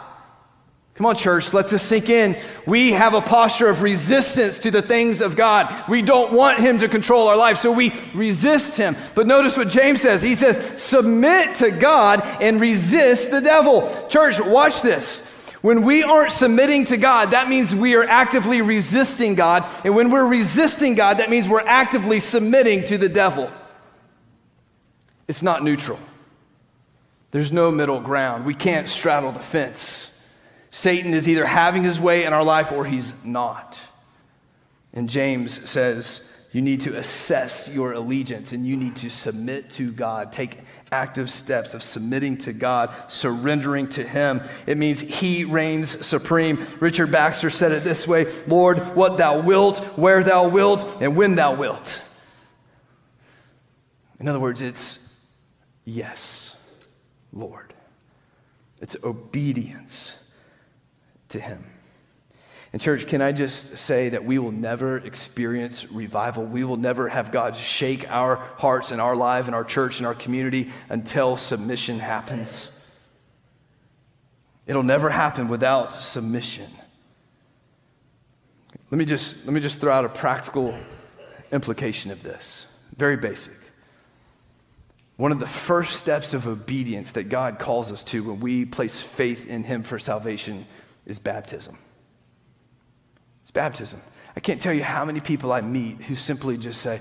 Come 0.92 1.06
on, 1.06 1.16
church, 1.16 1.54
let 1.54 1.68
this 1.68 1.82
sink 1.82 2.10
in. 2.10 2.36
We 2.66 2.92
have 2.92 3.14
a 3.14 3.22
posture 3.22 3.68
of 3.68 3.82
resistance 3.82 4.58
to 4.58 4.70
the 4.70 4.82
things 4.82 5.22
of 5.22 5.34
God. 5.34 5.88
We 5.88 6.02
don't 6.02 6.34
want 6.34 6.58
Him 6.58 6.80
to 6.80 6.88
control 6.88 7.28
our 7.28 7.36
life, 7.36 7.60
so 7.60 7.72
we 7.72 7.94
resist 8.14 8.76
Him. 8.76 8.96
But 9.14 9.26
notice 9.26 9.56
what 9.56 9.68
James 9.68 10.02
says. 10.02 10.20
He 10.20 10.34
says, 10.34 10.82
submit 10.82 11.54
to 11.56 11.70
God 11.70 12.20
and 12.42 12.60
resist 12.60 13.30
the 13.30 13.40
devil. 13.40 14.08
Church, 14.08 14.40
watch 14.40 14.82
this. 14.82 15.22
When 15.60 15.82
we 15.82 16.02
aren't 16.02 16.30
submitting 16.30 16.84
to 16.86 16.96
God, 16.96 17.32
that 17.32 17.48
means 17.48 17.74
we 17.74 17.94
are 17.94 18.04
actively 18.04 18.62
resisting 18.62 19.34
God. 19.34 19.68
And 19.84 19.96
when 19.96 20.10
we're 20.10 20.26
resisting 20.26 20.94
God, 20.94 21.18
that 21.18 21.30
means 21.30 21.48
we're 21.48 21.60
actively 21.60 22.20
submitting 22.20 22.84
to 22.84 22.98
the 22.98 23.08
devil. 23.08 23.50
It's 25.26 25.42
not 25.42 25.62
neutral, 25.62 25.98
there's 27.32 27.52
no 27.52 27.70
middle 27.70 28.00
ground. 28.00 28.44
We 28.44 28.54
can't 28.54 28.88
straddle 28.88 29.32
the 29.32 29.40
fence. 29.40 30.04
Satan 30.70 31.12
is 31.14 31.28
either 31.28 31.46
having 31.46 31.82
his 31.82 31.98
way 31.98 32.24
in 32.24 32.32
our 32.32 32.44
life 32.44 32.72
or 32.72 32.84
he's 32.84 33.12
not. 33.24 33.80
And 34.92 35.08
James 35.08 35.68
says, 35.68 36.22
you 36.52 36.62
need 36.62 36.80
to 36.82 36.96
assess 36.96 37.68
your 37.68 37.92
allegiance 37.92 38.52
and 38.52 38.66
you 38.66 38.76
need 38.76 38.96
to 38.96 39.10
submit 39.10 39.70
to 39.70 39.92
God. 39.92 40.32
Take 40.32 40.58
active 40.90 41.30
steps 41.30 41.74
of 41.74 41.82
submitting 41.82 42.38
to 42.38 42.52
God, 42.52 42.94
surrendering 43.08 43.88
to 43.90 44.06
Him. 44.06 44.42
It 44.66 44.78
means 44.78 45.00
He 45.00 45.44
reigns 45.44 46.06
supreme. 46.06 46.64
Richard 46.80 47.10
Baxter 47.10 47.50
said 47.50 47.72
it 47.72 47.84
this 47.84 48.06
way 48.06 48.32
Lord, 48.46 48.94
what 48.96 49.18
thou 49.18 49.40
wilt, 49.40 49.78
where 49.98 50.22
thou 50.22 50.48
wilt, 50.48 51.00
and 51.00 51.16
when 51.16 51.34
thou 51.34 51.54
wilt. 51.54 52.00
In 54.20 54.28
other 54.28 54.40
words, 54.40 54.60
it's 54.60 54.98
yes, 55.84 56.56
Lord. 57.32 57.72
It's 58.80 58.96
obedience 59.02 60.16
to 61.28 61.40
Him. 61.40 61.64
And, 62.72 62.82
church, 62.82 63.06
can 63.06 63.22
I 63.22 63.32
just 63.32 63.78
say 63.78 64.10
that 64.10 64.24
we 64.24 64.38
will 64.38 64.52
never 64.52 64.98
experience 64.98 65.90
revival? 65.90 66.44
We 66.44 66.64
will 66.64 66.76
never 66.76 67.08
have 67.08 67.32
God 67.32 67.56
shake 67.56 68.10
our 68.10 68.36
hearts 68.36 68.90
and 68.90 69.00
our 69.00 69.16
life 69.16 69.46
and 69.46 69.54
our 69.54 69.64
church 69.64 69.98
and 69.98 70.06
our 70.06 70.14
community 70.14 70.70
until 70.90 71.38
submission 71.38 71.98
happens. 71.98 72.70
It'll 74.66 74.82
never 74.82 75.08
happen 75.08 75.48
without 75.48 75.96
submission. 75.96 76.70
Let 78.90 78.98
me 78.98 79.06
just, 79.06 79.46
let 79.46 79.54
me 79.54 79.60
just 79.60 79.80
throw 79.80 79.92
out 79.92 80.04
a 80.04 80.10
practical 80.10 80.78
implication 81.50 82.10
of 82.10 82.22
this, 82.22 82.66
very 82.96 83.16
basic. 83.16 83.54
One 85.16 85.32
of 85.32 85.40
the 85.40 85.46
first 85.46 85.96
steps 85.96 86.34
of 86.34 86.46
obedience 86.46 87.12
that 87.12 87.24
God 87.24 87.58
calls 87.58 87.90
us 87.90 88.04
to 88.04 88.22
when 88.22 88.40
we 88.40 88.66
place 88.66 89.00
faith 89.00 89.48
in 89.48 89.64
Him 89.64 89.82
for 89.82 89.98
salvation 89.98 90.66
is 91.06 91.18
baptism. 91.18 91.78
It's 93.48 93.52
baptism. 93.54 94.02
I 94.36 94.40
can't 94.40 94.60
tell 94.60 94.74
you 94.74 94.84
how 94.84 95.06
many 95.06 95.20
people 95.20 95.52
I 95.52 95.62
meet 95.62 96.02
who 96.02 96.14
simply 96.16 96.58
just 96.58 96.82
say, 96.82 97.00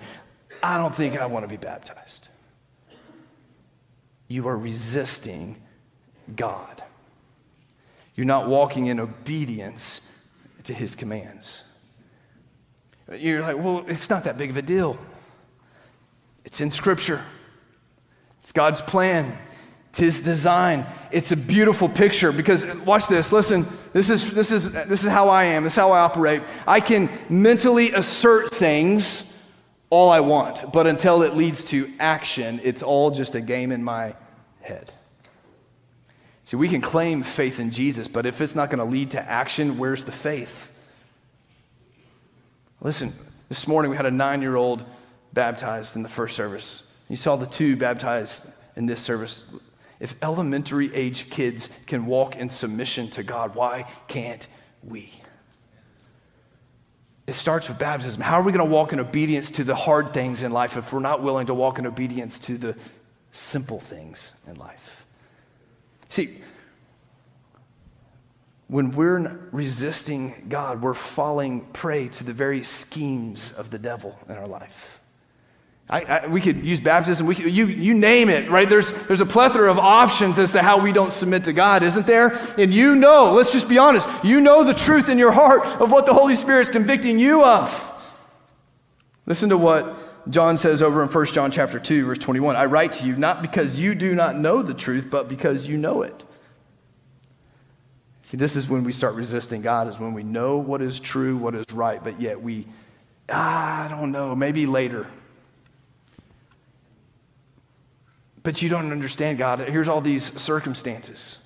I 0.64 0.78
don't 0.78 0.96
think 0.96 1.18
I 1.20 1.26
want 1.26 1.44
to 1.44 1.50
be 1.50 1.58
baptized. 1.58 2.30
You 4.30 4.48
are 4.48 4.58
resisting 4.58 5.62
God. 6.38 6.82
You're 8.16 8.26
not 8.26 8.48
walking 8.48 8.86
in 8.86 8.98
obedience 9.02 10.00
to 10.64 10.74
his 10.74 10.96
commands. 10.96 11.66
You're 13.14 13.42
like, 13.42 13.58
well, 13.58 13.84
it's 13.86 14.10
not 14.10 14.24
that 14.24 14.38
big 14.38 14.50
of 14.50 14.56
a 14.56 14.62
deal. 14.62 14.98
It's 16.46 16.62
in 16.62 16.72
Scripture, 16.72 17.22
it's 18.40 18.54
God's 18.54 18.80
plan. 18.80 19.38
It's 19.98 20.18
his 20.18 20.22
design. 20.22 20.86
It's 21.12 21.32
a 21.32 21.36
beautiful 21.36 21.90
picture 21.90 22.32
because 22.32 22.64
watch 22.82 23.08
this. 23.08 23.32
Listen, 23.32 23.66
this 23.94 24.12
is 24.12 24.32
this 24.32 24.52
is 24.52 24.72
this 24.72 25.04
is 25.04 25.10
how 25.10 25.30
I 25.30 25.46
am. 25.46 25.64
This 25.64 25.74
is 25.74 25.78
how 25.78 25.92
I 25.92 26.02
operate. 26.02 26.44
I 26.68 26.82
can 26.82 27.10
mentally 27.30 27.94
assert 27.94 28.54
things 28.54 29.24
all 29.90 30.12
I 30.12 30.20
want, 30.20 30.72
but 30.72 30.86
until 30.86 31.24
it 31.24 31.34
leads 31.34 31.64
to 31.66 31.92
action, 32.00 32.60
it's 32.64 32.84
all 32.84 33.10
just 33.10 33.34
a 33.34 33.42
game 33.42 33.72
in 33.72 33.84
my 33.84 34.14
head. 34.62 34.94
See, 36.44 36.58
we 36.58 36.70
can 36.70 36.82
claim 36.82 37.24
faith 37.24 37.60
in 37.60 37.72
Jesus, 37.72 38.08
but 38.08 38.28
if 38.28 38.40
it's 38.40 38.54
not 38.54 38.70
going 38.70 38.80
to 38.80 38.86
lead 38.86 39.12
to 39.12 39.20
action, 39.20 39.80
where's 39.80 40.04
the 40.04 40.12
faith? 40.12 40.72
Listen, 42.82 43.14
this 43.50 43.68
morning 43.68 43.90
we 43.90 43.98
had 43.98 44.06
a 44.06 44.12
nine 44.12 44.44
year 44.44 44.58
old 44.58 44.86
baptized 45.34 45.96
in 45.96 46.04
the 46.04 46.10
first 46.10 46.36
service. 46.36 46.84
You 47.10 47.16
saw 47.16 47.36
the 47.36 47.48
two 47.48 47.76
baptized 47.76 48.48
in 48.76 48.86
this 48.86 49.02
service. 49.02 49.46
If 50.00 50.16
elementary 50.22 50.94
age 50.94 51.30
kids 51.30 51.70
can 51.86 52.06
walk 52.06 52.36
in 52.36 52.50
submission 52.50 53.10
to 53.12 53.24
God, 53.24 53.56
why 53.56 53.90
can't 54.08 54.48
we? 54.84 55.12
It 57.26 57.34
starts 57.34 57.68
with 57.68 57.78
baptism. 57.78 58.22
How 58.22 58.40
are 58.40 58.44
we 58.44 58.52
going 58.52 58.66
to 58.66 58.74
walk 58.74 58.94
in 58.94 59.00
obedience 59.00 59.52
to 59.52 59.64
the 59.64 59.76
hard 59.76 60.14
things 60.14 60.44
in 60.44 60.52
life 60.52 60.78
if 60.78 60.94
we're 60.94 61.00
not 61.00 61.22
willing 61.22 61.48
to 61.48 61.54
walk 61.54 61.78
in 61.78 61.86
obedience 61.86 62.40
to 62.40 62.58
the 62.58 62.76
simple 63.32 63.80
things 63.80 64.34
in 64.48 64.56
life? 64.56 65.06
See, 66.10 66.42
when 68.68 68.92
we're 68.92 69.50
resisting 69.52 70.46
God, 70.48 70.82
we're 70.82 70.94
falling 70.94 71.62
prey 71.68 72.08
to 72.10 72.24
the 72.24 72.34
very 72.34 72.64
schemes 72.64 73.52
of 73.52 73.72
the 73.72 73.80
devil 73.80 74.18
in 74.30 74.36
our 74.36 74.48
life. 74.48 74.97
I, 75.90 76.02
I, 76.02 76.28
we 76.28 76.42
could 76.42 76.66
use 76.66 76.82
baptism. 76.82 77.28
We 77.28 77.36
could, 77.36 77.54
you, 77.54 77.68
you 77.68 77.94
name 77.94 78.30
it, 78.30 78.50
right? 78.50 78.68
There's, 78.68 78.92
there's 79.08 79.22
a 79.22 79.26
plethora 79.26 79.72
of 79.72 79.80
options 79.80 80.38
as 80.38 80.52
to 80.52 80.62
how 80.62 80.82
we 80.82 80.92
don't 80.92 81.14
submit 81.14 81.46
to 81.46 81.54
God, 81.54 81.82
isn't 81.82 82.06
there? 82.06 82.38
And 82.58 82.74
you 82.74 82.96
know, 82.96 83.32
let's 83.32 83.54
just 83.54 83.70
be 83.70 83.78
honest, 83.78 84.08
you 84.22 84.42
know 84.42 84.66
the 84.66 84.74
truth 84.74 85.08
in 85.08 85.18
your 85.18 85.32
heart 85.32 85.66
of 85.82 85.92
what 85.92 86.06
the 86.06 86.14
Holy 86.14 86.36
Spirit's 86.36 86.70
convicting 86.70 87.18
you 87.18 87.44
of. 87.44 87.94
Listen 89.26 89.50
to 89.50 89.58
what 89.58 89.98
John 90.30 90.58
says 90.58 90.82
over 90.82 91.02
in 91.02 91.08
1 91.08 91.26
John 91.28 91.52
chapter 91.52 91.80
2, 91.80 92.06
verse 92.06 92.18
21. 92.18 92.58
I 92.58 92.66
write 92.66 92.94
to 92.94 93.06
you 93.06 93.16
not 93.16 93.42
because 93.42 93.80
you 93.80 93.96
do 93.96 94.14
not 94.14 94.38
know 94.38 94.62
the 94.62 94.74
truth, 94.74 95.08
but 95.10 95.30
because 95.30 95.68
you 95.68 95.78
know 95.78 96.02
it. 96.02 96.26
See, 98.24 98.36
this 98.36 98.58
is 98.58 98.68
when 98.68 98.84
we 98.84 98.92
start 98.92 99.16
resisting 99.16 99.62
God, 99.62 99.88
is 99.88 100.00
when 100.00 100.14
we 100.14 100.24
know 100.24 100.58
what 100.58 100.82
is 100.82 101.00
true, 101.00 101.38
what 101.38 101.56
is 101.56 101.64
right, 101.72 102.04
but 102.04 102.20
yet 102.20 102.42
we, 102.42 102.68
ah, 103.30 103.86
I 103.86 103.88
don't 103.88 104.12
know, 104.12 104.36
maybe 104.36 104.66
later. 104.66 105.08
But 108.48 108.62
you 108.62 108.70
don't 108.70 108.94
understand, 108.94 109.38
God. 109.38 109.60
Here's 109.60 109.90
all 109.90 110.00
these 110.00 110.24
circumstances. 110.40 111.40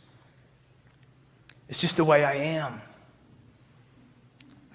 It's 1.67 1.81
just 1.81 1.97
the 1.97 2.03
way 2.03 2.23
I 2.23 2.33
am. 2.33 2.79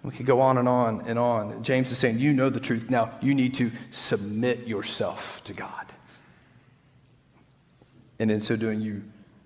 We 0.02 0.10
could 0.10 0.26
go 0.26 0.40
on 0.40 0.58
and 0.58 0.68
on 0.68 1.02
and 1.06 1.20
on. 1.20 1.62
James 1.62 1.92
is 1.92 1.98
saying, 1.98 2.18
You 2.18 2.32
know 2.32 2.50
the 2.50 2.58
truth. 2.58 2.90
Now 2.90 3.12
you 3.22 3.32
need 3.32 3.54
to 3.54 3.70
submit 3.92 4.66
yourself 4.66 5.40
to 5.44 5.52
God. 5.52 5.86
And 8.18 8.28
in 8.28 8.40
so 8.40 8.56
doing, 8.56 8.80
you 8.80 9.04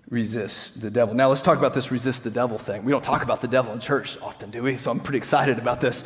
resist 0.09 0.81
the 0.81 0.89
devil. 0.89 1.13
Now 1.13 1.29
let's 1.29 1.43
talk 1.43 1.59
about 1.59 1.75
this 1.75 1.91
resist 1.91 2.23
the 2.23 2.31
devil 2.31 2.57
thing. 2.57 2.83
We 2.83 2.91
don't 2.91 3.03
talk 3.03 3.21
about 3.21 3.41
the 3.41 3.47
devil 3.47 3.73
in 3.73 3.79
church 3.79 4.17
often, 4.23 4.49
do 4.49 4.63
we? 4.63 4.77
So 4.77 4.89
I'm 4.89 5.01
pretty 5.01 5.19
excited 5.19 5.59
about 5.59 5.81
this. 5.81 6.03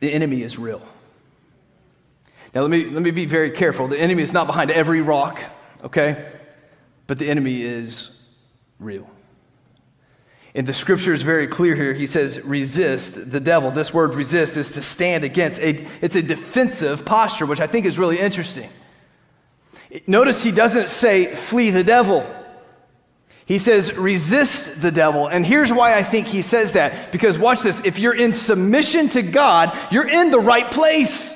The 0.00 0.12
enemy 0.12 0.42
is 0.42 0.58
real. 0.58 0.82
Now 2.54 2.62
let 2.62 2.70
me, 2.70 2.84
let 2.86 3.02
me 3.02 3.10
be 3.10 3.26
very 3.26 3.50
careful. 3.50 3.88
The 3.88 3.98
enemy 3.98 4.22
is 4.22 4.32
not 4.32 4.46
behind 4.46 4.70
every 4.70 5.00
rock, 5.00 5.40
okay? 5.84 6.24
But 7.06 7.18
the 7.18 7.28
enemy 7.28 7.62
is 7.62 8.10
real. 8.78 9.08
And 10.54 10.66
the 10.66 10.74
scripture 10.74 11.12
is 11.12 11.22
very 11.22 11.46
clear 11.46 11.76
here. 11.76 11.94
He 11.94 12.08
says, 12.08 12.40
resist 12.44 13.30
the 13.30 13.38
devil. 13.38 13.70
This 13.70 13.94
word 13.94 14.14
resist 14.14 14.56
is 14.56 14.72
to 14.72 14.82
stand 14.82 15.22
against. 15.22 15.60
A, 15.60 15.86
it's 16.04 16.16
a 16.16 16.22
defensive 16.22 17.04
posture, 17.04 17.46
which 17.46 17.60
I 17.60 17.68
think 17.68 17.86
is 17.86 17.98
really 17.98 18.18
interesting. 18.18 18.68
Notice 20.08 20.42
he 20.42 20.50
doesn't 20.50 20.88
say, 20.88 21.34
flee 21.34 21.70
the 21.70 21.84
devil. 21.84 22.28
He 23.46 23.58
says, 23.58 23.92
resist 23.94 24.80
the 24.80 24.90
devil. 24.90 25.28
And 25.28 25.46
here's 25.46 25.72
why 25.72 25.96
I 25.96 26.02
think 26.02 26.26
he 26.26 26.42
says 26.42 26.72
that. 26.72 27.12
Because 27.12 27.38
watch 27.38 27.62
this 27.62 27.80
if 27.84 27.98
you're 27.98 28.14
in 28.14 28.32
submission 28.32 29.08
to 29.10 29.22
God, 29.22 29.76
you're 29.92 30.08
in 30.08 30.30
the 30.30 30.38
right 30.38 30.70
place. 30.70 31.34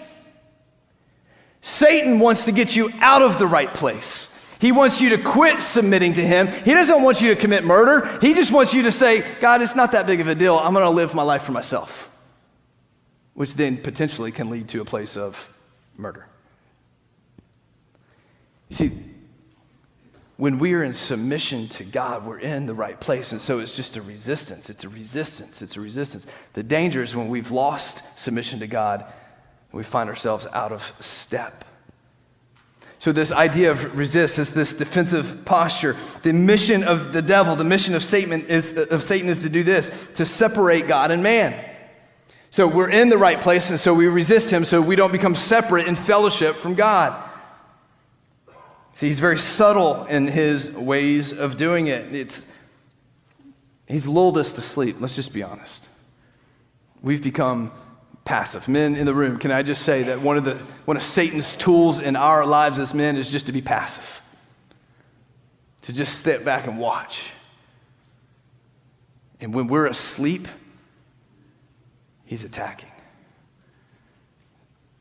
Satan 1.64 2.18
wants 2.18 2.44
to 2.44 2.52
get 2.52 2.76
you 2.76 2.92
out 3.00 3.22
of 3.22 3.38
the 3.38 3.46
right 3.46 3.72
place. 3.72 4.28
He 4.60 4.70
wants 4.70 5.00
you 5.00 5.08
to 5.16 5.18
quit 5.18 5.60
submitting 5.60 6.12
to 6.12 6.20
him. 6.20 6.48
He 6.48 6.74
doesn't 6.74 7.02
want 7.02 7.22
you 7.22 7.34
to 7.34 7.40
commit 7.40 7.64
murder. 7.64 8.06
He 8.20 8.34
just 8.34 8.52
wants 8.52 8.74
you 8.74 8.82
to 8.82 8.92
say, 8.92 9.24
God, 9.40 9.62
it's 9.62 9.74
not 9.74 9.92
that 9.92 10.06
big 10.06 10.20
of 10.20 10.28
a 10.28 10.34
deal. 10.34 10.58
I'm 10.58 10.74
going 10.74 10.84
to 10.84 10.90
live 10.90 11.14
my 11.14 11.22
life 11.22 11.40
for 11.40 11.52
myself, 11.52 12.10
which 13.32 13.54
then 13.54 13.78
potentially 13.78 14.30
can 14.30 14.50
lead 14.50 14.68
to 14.68 14.82
a 14.82 14.84
place 14.84 15.16
of 15.16 15.50
murder. 15.96 16.26
See, 18.68 18.92
when 20.36 20.58
we 20.58 20.74
are 20.74 20.84
in 20.84 20.92
submission 20.92 21.68
to 21.68 21.84
God, 21.84 22.26
we're 22.26 22.40
in 22.40 22.66
the 22.66 22.74
right 22.74 23.00
place. 23.00 23.32
And 23.32 23.40
so 23.40 23.60
it's 23.60 23.74
just 23.74 23.96
a 23.96 24.02
resistance. 24.02 24.68
It's 24.68 24.84
a 24.84 24.90
resistance. 24.90 25.62
It's 25.62 25.76
a 25.76 25.80
resistance. 25.80 26.26
The 26.52 26.62
danger 26.62 27.02
is 27.02 27.16
when 27.16 27.28
we've 27.28 27.50
lost 27.50 28.02
submission 28.16 28.60
to 28.60 28.66
God, 28.66 29.10
we 29.76 29.84
find 29.84 30.08
ourselves 30.08 30.46
out 30.52 30.72
of 30.72 30.92
step. 31.00 31.64
So, 32.98 33.12
this 33.12 33.32
idea 33.32 33.70
of 33.70 33.98
resist 33.98 34.38
is 34.38 34.52
this 34.52 34.72
defensive 34.74 35.44
posture. 35.44 35.94
The 36.22 36.32
mission 36.32 36.84
of 36.84 37.12
the 37.12 37.20
devil, 37.20 37.54
the 37.54 37.64
mission 37.64 37.94
of 37.94 38.02
Satan 38.02 38.46
is, 38.46 38.76
of 38.76 39.02
Satan 39.02 39.28
is 39.28 39.42
to 39.42 39.50
do 39.50 39.62
this 39.62 39.90
to 40.14 40.24
separate 40.24 40.88
God 40.88 41.10
and 41.10 41.22
man. 41.22 41.70
So, 42.50 42.66
we're 42.66 42.88
in 42.88 43.10
the 43.10 43.18
right 43.18 43.40
place, 43.40 43.68
and 43.68 43.78
so 43.78 43.92
we 43.92 44.06
resist 44.06 44.48
him 44.48 44.64
so 44.64 44.80
we 44.80 44.96
don't 44.96 45.12
become 45.12 45.34
separate 45.34 45.86
in 45.86 45.96
fellowship 45.96 46.56
from 46.56 46.76
God. 46.76 47.30
See, 48.94 49.08
he's 49.08 49.20
very 49.20 49.38
subtle 49.38 50.04
in 50.04 50.28
his 50.28 50.70
ways 50.70 51.32
of 51.32 51.56
doing 51.56 51.88
it. 51.88 52.14
It's, 52.14 52.46
he's 53.86 54.06
lulled 54.06 54.38
us 54.38 54.54
to 54.54 54.60
sleep. 54.60 54.96
Let's 55.00 55.16
just 55.16 55.32
be 55.32 55.42
honest. 55.42 55.88
We've 57.02 57.22
become 57.22 57.72
passive. 58.24 58.68
Men 58.68 58.96
in 58.96 59.06
the 59.06 59.14
room, 59.14 59.38
can 59.38 59.50
I 59.50 59.62
just 59.62 59.82
say 59.82 60.04
that 60.04 60.20
one 60.20 60.36
of, 60.36 60.44
the, 60.44 60.54
one 60.84 60.96
of 60.96 61.02
Satan's 61.02 61.54
tools 61.54 62.00
in 62.00 62.16
our 62.16 62.46
lives 62.46 62.78
as 62.78 62.94
men 62.94 63.16
is 63.16 63.28
just 63.28 63.46
to 63.46 63.52
be 63.52 63.60
passive, 63.60 64.22
to 65.82 65.92
just 65.92 66.18
step 66.18 66.44
back 66.44 66.66
and 66.66 66.78
watch. 66.78 67.30
And 69.40 69.52
when 69.52 69.66
we're 69.66 69.86
asleep, 69.86 70.48
he's 72.24 72.44
attacking. 72.44 72.90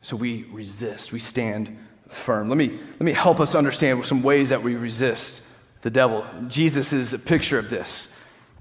So 0.02 0.16
we 0.16 0.44
resist, 0.50 1.12
we 1.12 1.18
stand 1.18 1.78
firm. 2.08 2.50
Let 2.50 2.58
me, 2.58 2.68
let 2.68 3.02
me 3.02 3.12
help 3.12 3.40
us 3.40 3.54
understand 3.54 4.04
some 4.04 4.22
ways 4.22 4.50
that 4.50 4.62
we 4.62 4.76
resist 4.76 5.40
the 5.80 5.90
devil. 5.90 6.26
Jesus 6.48 6.92
is 6.92 7.14
a 7.14 7.18
picture 7.18 7.58
of 7.58 7.70
this. 7.70 8.08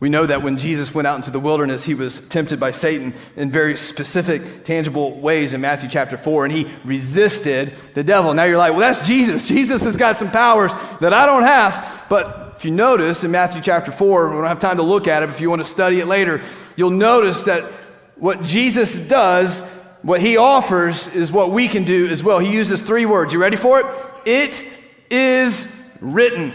We 0.03 0.09
know 0.09 0.25
that 0.25 0.41
when 0.41 0.57
Jesus 0.57 0.93
went 0.93 1.07
out 1.07 1.15
into 1.15 1.31
the 1.31 1.39
wilderness, 1.39 1.85
he 1.85 1.93
was 1.93 2.19
tempted 2.27 2.59
by 2.59 2.71
Satan 2.71 3.13
in 3.37 3.49
very 3.49 3.77
specific, 3.77 4.65
tangible 4.65 5.17
ways 5.17 5.53
in 5.53 5.61
Matthew 5.61 5.87
chapter 5.89 6.17
4, 6.17 6.43
and 6.43 6.53
he 6.53 6.67
resisted 6.83 7.73
the 7.93 8.03
devil. 8.03 8.33
Now 8.33 8.43
you're 8.43 8.57
like, 8.57 8.73
well, 8.73 8.81
that's 8.81 9.07
Jesus. 9.07 9.45
Jesus 9.45 9.81
has 9.83 9.95
got 9.95 10.17
some 10.17 10.29
powers 10.29 10.73
that 10.99 11.13
I 11.13 11.25
don't 11.25 11.43
have. 11.43 12.05
But 12.09 12.55
if 12.57 12.65
you 12.65 12.71
notice 12.71 13.23
in 13.23 13.31
Matthew 13.31 13.61
chapter 13.61 13.93
4, 13.93 14.27
we 14.27 14.35
don't 14.35 14.43
have 14.43 14.59
time 14.59 14.75
to 14.75 14.83
look 14.83 15.07
at 15.07 15.23
it, 15.23 15.29
if 15.29 15.39
you 15.39 15.49
want 15.49 15.61
to 15.61 15.67
study 15.69 16.01
it 16.01 16.05
later, 16.05 16.41
you'll 16.75 16.89
notice 16.89 17.41
that 17.43 17.71
what 18.17 18.43
Jesus 18.43 18.97
does, 19.07 19.61
what 20.01 20.19
he 20.19 20.35
offers, 20.35 21.07
is 21.15 21.31
what 21.31 21.51
we 21.51 21.69
can 21.69 21.85
do 21.85 22.09
as 22.09 22.21
well. 22.21 22.39
He 22.39 22.51
uses 22.51 22.81
three 22.81 23.05
words. 23.05 23.31
You 23.31 23.39
ready 23.39 23.55
for 23.55 23.79
it? 23.79 23.85
It 24.25 24.65
is 25.09 25.65
written. 26.01 26.53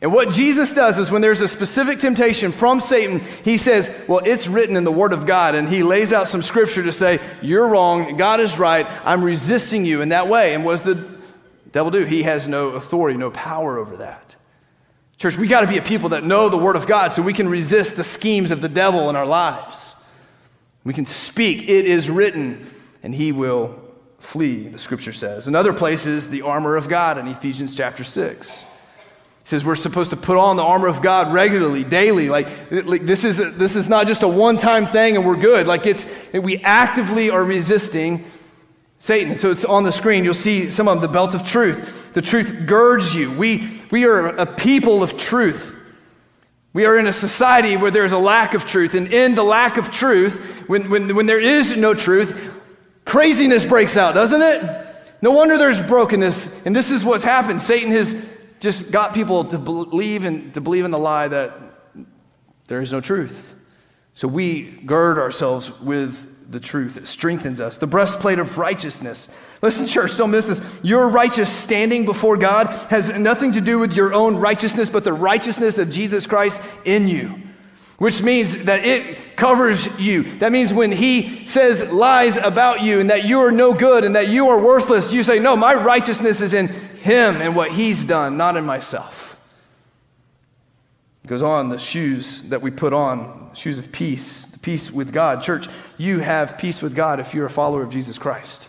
And 0.00 0.12
what 0.12 0.30
Jesus 0.30 0.72
does 0.72 0.96
is 0.98 1.10
when 1.10 1.22
there's 1.22 1.40
a 1.40 1.48
specific 1.48 1.98
temptation 1.98 2.52
from 2.52 2.80
Satan, 2.80 3.20
he 3.44 3.58
says, 3.58 3.90
Well, 4.06 4.20
it's 4.24 4.46
written 4.46 4.76
in 4.76 4.84
the 4.84 4.92
Word 4.92 5.12
of 5.12 5.26
God. 5.26 5.56
And 5.56 5.68
he 5.68 5.82
lays 5.82 6.12
out 6.12 6.28
some 6.28 6.42
scripture 6.42 6.84
to 6.84 6.92
say, 6.92 7.20
You're 7.42 7.66
wrong. 7.66 8.16
God 8.16 8.38
is 8.38 8.58
right. 8.58 8.86
I'm 9.04 9.24
resisting 9.24 9.84
you 9.84 10.00
in 10.00 10.10
that 10.10 10.28
way. 10.28 10.54
And 10.54 10.64
what 10.64 10.72
does 10.72 10.82
the 10.82 11.18
devil 11.72 11.90
do? 11.90 12.04
He 12.04 12.22
has 12.22 12.46
no 12.46 12.68
authority, 12.70 13.18
no 13.18 13.32
power 13.32 13.76
over 13.76 13.96
that. 13.96 14.36
Church, 15.16 15.36
we 15.36 15.48
got 15.48 15.62
to 15.62 15.66
be 15.66 15.78
a 15.78 15.82
people 15.82 16.10
that 16.10 16.22
know 16.22 16.48
the 16.48 16.56
Word 16.56 16.76
of 16.76 16.86
God 16.86 17.10
so 17.10 17.20
we 17.20 17.34
can 17.34 17.48
resist 17.48 17.96
the 17.96 18.04
schemes 18.04 18.52
of 18.52 18.60
the 18.60 18.68
devil 18.68 19.10
in 19.10 19.16
our 19.16 19.26
lives. 19.26 19.96
We 20.84 20.94
can 20.94 21.06
speak, 21.06 21.62
It 21.68 21.86
is 21.86 22.08
written, 22.08 22.64
and 23.02 23.12
he 23.12 23.32
will 23.32 23.82
flee, 24.20 24.68
the 24.68 24.78
scripture 24.78 25.12
says. 25.12 25.48
Another 25.48 25.72
place 25.72 26.06
is 26.06 26.28
the 26.28 26.42
armor 26.42 26.76
of 26.76 26.88
God 26.88 27.18
in 27.18 27.26
Ephesians 27.26 27.74
chapter 27.74 28.04
6 28.04 28.64
says 29.48 29.64
we're 29.64 29.76
supposed 29.76 30.10
to 30.10 30.16
put 30.16 30.36
on 30.36 30.56
the 30.56 30.62
armor 30.62 30.88
of 30.88 31.00
God 31.00 31.32
regularly, 31.32 31.82
daily. 31.82 32.28
Like, 32.28 32.48
like 32.70 33.06
this, 33.06 33.24
is, 33.24 33.38
this 33.56 33.76
is 33.76 33.88
not 33.88 34.06
just 34.06 34.22
a 34.22 34.28
one 34.28 34.58
time 34.58 34.84
thing 34.84 35.16
and 35.16 35.26
we're 35.26 35.38
good. 35.38 35.66
Like 35.66 35.86
it's, 35.86 36.06
we 36.34 36.58
actively 36.58 37.30
are 37.30 37.42
resisting 37.42 38.26
Satan. 38.98 39.36
So 39.36 39.50
it's 39.50 39.64
on 39.64 39.84
the 39.84 39.90
screen. 39.90 40.22
You'll 40.22 40.34
see 40.34 40.70
some 40.70 40.86
of 40.86 41.00
the 41.00 41.08
belt 41.08 41.32
of 41.32 41.44
truth. 41.44 42.12
The 42.12 42.20
truth 42.20 42.66
girds 42.66 43.14
you. 43.14 43.32
We, 43.32 43.70
we 43.90 44.04
are 44.04 44.26
a 44.26 44.44
people 44.44 45.02
of 45.02 45.16
truth. 45.16 45.78
We 46.74 46.84
are 46.84 46.98
in 46.98 47.06
a 47.06 47.12
society 47.14 47.78
where 47.78 47.90
there's 47.90 48.12
a 48.12 48.18
lack 48.18 48.52
of 48.52 48.66
truth. 48.66 48.92
And 48.92 49.10
in 49.10 49.34
the 49.34 49.44
lack 49.44 49.78
of 49.78 49.90
truth, 49.90 50.68
when, 50.68 50.90
when, 50.90 51.16
when 51.16 51.24
there 51.24 51.40
is 51.40 51.74
no 51.74 51.94
truth, 51.94 52.54
craziness 53.06 53.64
breaks 53.64 53.96
out, 53.96 54.14
doesn't 54.14 54.42
it? 54.42 54.86
No 55.22 55.30
wonder 55.30 55.56
there's 55.56 55.80
brokenness. 55.80 56.66
And 56.66 56.76
this 56.76 56.90
is 56.90 57.02
what's 57.02 57.24
happened. 57.24 57.62
Satan 57.62 57.90
has 57.92 58.14
just 58.60 58.90
got 58.90 59.14
people 59.14 59.44
to 59.46 59.58
believe 59.58 60.24
in, 60.24 60.52
to 60.52 60.60
believe 60.60 60.84
in 60.84 60.90
the 60.90 60.98
lie 60.98 61.28
that 61.28 61.54
there 62.66 62.80
is 62.80 62.92
no 62.92 63.00
truth. 63.00 63.54
So 64.14 64.26
we 64.28 64.62
gird 64.84 65.18
ourselves 65.18 65.70
with 65.80 66.50
the 66.50 66.58
truth. 66.58 66.96
It 66.96 67.06
strengthens 67.06 67.60
us. 67.60 67.76
The 67.76 67.86
breastplate 67.86 68.38
of 68.38 68.58
righteousness. 68.58 69.28
Listen, 69.60 69.86
church, 69.86 70.16
don't 70.16 70.30
miss 70.30 70.46
this. 70.46 70.80
Your 70.82 71.08
righteous 71.08 71.52
standing 71.52 72.04
before 72.04 72.36
God 72.36 72.68
has 72.90 73.10
nothing 73.10 73.52
to 73.52 73.60
do 73.60 73.78
with 73.78 73.92
your 73.92 74.14
own 74.14 74.36
righteousness, 74.36 74.88
but 74.88 75.04
the 75.04 75.12
righteousness 75.12 75.78
of 75.78 75.90
Jesus 75.90 76.26
Christ 76.26 76.60
in 76.84 77.06
you, 77.06 77.42
which 77.98 78.22
means 78.22 78.64
that 78.64 78.84
it 78.84 79.36
covers 79.36 79.86
you. 79.98 80.22
That 80.38 80.52
means 80.52 80.72
when 80.72 80.92
He 80.92 81.46
says 81.46 81.90
lies 81.92 82.36
about 82.36 82.80
you 82.80 83.00
and 83.00 83.10
that 83.10 83.24
you 83.24 83.40
are 83.40 83.52
no 83.52 83.74
good 83.74 84.04
and 84.04 84.14
that 84.14 84.28
you 84.28 84.48
are 84.48 84.58
worthless, 84.58 85.12
you 85.12 85.22
say, 85.22 85.38
No, 85.38 85.56
my 85.56 85.74
righteousness 85.74 86.40
is 86.40 86.54
in 86.54 86.68
him 86.68 87.36
and 87.36 87.54
what 87.54 87.72
He's 87.72 88.04
done, 88.04 88.36
not 88.36 88.56
in 88.56 88.64
myself. 88.64 89.38
It 91.24 91.28
goes 91.28 91.42
on, 91.42 91.68
the 91.68 91.78
shoes 91.78 92.44
that 92.44 92.62
we 92.62 92.70
put 92.70 92.92
on, 92.92 93.50
shoes 93.54 93.78
of 93.78 93.92
peace, 93.92 94.46
peace 94.62 94.90
with 94.90 95.12
God. 95.12 95.42
Church, 95.42 95.68
you 95.98 96.20
have 96.20 96.56
peace 96.56 96.80
with 96.80 96.94
God 96.94 97.20
if 97.20 97.34
you're 97.34 97.46
a 97.46 97.50
follower 97.50 97.82
of 97.82 97.90
Jesus 97.90 98.16
Christ. 98.16 98.68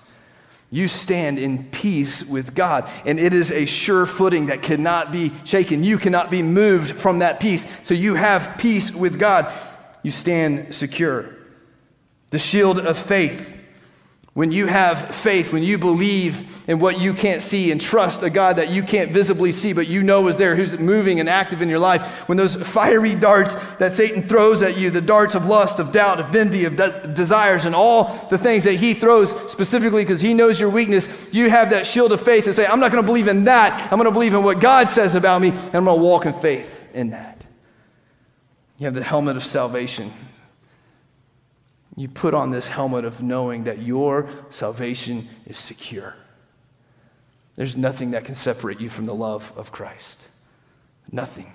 You 0.72 0.88
stand 0.88 1.40
in 1.40 1.66
peace 1.66 2.24
with 2.24 2.54
God, 2.54 2.88
and 3.06 3.20
it 3.20 3.34
is 3.34 3.52
a 3.52 3.66
sure 3.66 4.06
footing 4.06 4.48
that 4.48 4.62
cannot 4.62 5.12
be 5.12 5.32
shaken. 5.44 5.84
You 5.84 5.98
cannot 5.98 6.30
be 6.30 6.44
moved 6.44 6.98
from 6.98 7.20
that 7.20 7.40
peace. 7.40 7.66
So 7.82 7.94
you 7.96 8.16
have 8.16 8.58
peace 8.60 8.92
with 8.92 9.18
God. 9.18 9.52
You 10.04 10.12
stand 10.12 10.76
secure. 10.76 11.36
The 12.30 12.40
shield 12.40 12.78
of 12.78 12.98
faith 12.98 13.59
When 14.34 14.52
you 14.52 14.68
have 14.68 15.16
faith, 15.16 15.52
when 15.52 15.64
you 15.64 15.80
believe 15.80 16.64
in 16.70 16.80
what 16.80 17.02
you 17.02 17.16
can't 17.16 17.42
see 17.42 17.72
and 17.72 17.82
trust 17.82 18.22
a 18.22 18.30
God 18.30 18.58
that 18.58 18.70
you 18.70 18.84
can't 18.84 19.12
visibly 19.12 19.52
see, 19.52 19.74
but 19.74 19.88
you 19.88 20.04
know 20.04 20.28
is 20.28 20.38
there, 20.38 20.56
who's 20.56 20.78
moving 20.78 21.20
and 21.20 21.28
active 21.28 21.64
in 21.64 21.70
your 21.70 21.80
life, 21.80 22.28
when 22.30 22.38
those 22.38 22.56
fiery 22.56 23.16
darts 23.16 23.56
that 23.78 23.92
Satan 23.92 24.22
throws 24.22 24.62
at 24.62 24.78
you, 24.78 24.92
the 24.92 25.02
darts 25.02 25.34
of 25.34 25.48
lust, 25.48 25.80
of 25.80 25.92
doubt, 25.92 26.20
of 26.20 26.36
envy, 26.36 26.66
of 26.66 26.76
de- 26.76 27.08
desires, 27.08 27.66
and 27.66 27.74
all 27.74 28.14
the 28.30 28.38
things 28.38 28.66
that 28.66 28.76
he 28.76 28.94
throws 28.94 29.32
specifically 29.52 30.04
because 30.04 30.22
he 30.22 30.36
knows 30.36 30.60
your 30.60 30.70
weakness, 30.70 31.10
you 31.34 31.50
have 31.50 31.72
that 31.72 31.88
shield 31.88 32.12
of 32.12 32.22
faith 32.22 32.46
to 32.46 32.54
say, 32.54 32.68
I'm 32.68 32.80
not 32.80 32.92
going 32.92 33.04
to 33.04 33.08
believe 33.08 33.28
in 33.28 33.46
that. 33.46 33.92
I'm 33.92 33.98
going 33.98 34.06
to 34.06 34.12
believe 34.12 34.36
in 34.36 34.44
what 34.44 34.60
God 34.60 34.90
says 34.90 35.16
about 35.16 35.42
me, 35.42 35.50
and 35.50 35.76
I'm 35.76 35.86
going 35.86 35.98
to 35.98 36.04
walk 36.04 36.28
in 36.28 36.34
faith 36.40 36.88
in 36.94 37.10
that. 37.10 37.44
You 38.78 38.86
have 38.86 38.94
the 38.94 39.04
helmet 39.04 39.38
of 39.38 39.44
salvation 39.44 40.14
you 42.00 42.08
put 42.08 42.34
on 42.34 42.50
this 42.50 42.70
helmet 42.70 43.04
of 43.04 43.22
knowing 43.22 43.66
that 43.66 43.80
your 43.82 44.30
salvation 44.50 45.28
is 45.46 45.58
secure. 45.58 46.16
There's 47.58 47.76
nothing 47.76 48.12
that 48.12 48.24
can 48.24 48.36
separate 48.36 48.80
you 48.80 48.90
from 48.90 49.04
the 49.04 49.14
love 49.14 49.52
of 49.58 49.74
Christ. 49.74 50.30
Nothing. 51.12 51.52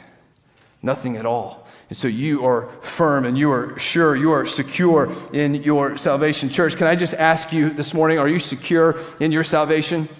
Nothing 0.83 1.16
at 1.16 1.24
all. 1.24 1.66
And 1.88 1.96
so 1.96 2.09
you 2.09 2.44
are 2.44 2.68
firm 2.83 3.24
and 3.24 3.38
you 3.38 3.50
are 3.52 3.78
sure, 3.78 4.14
you 4.14 4.33
are 4.33 4.44
secure 4.44 5.11
in 5.33 5.54
your 5.54 5.96
salvation. 5.96 6.50
Church, 6.50 6.76
can 6.76 6.88
I 6.88 6.94
just 6.94 7.14
ask 7.14 7.50
you 7.50 7.70
this 7.70 7.94
morning 7.94 8.18
are 8.18 8.28
you 8.28 8.38
secure 8.38 9.00
in 9.20 9.33
your 9.33 9.44
salvation? 9.44 10.11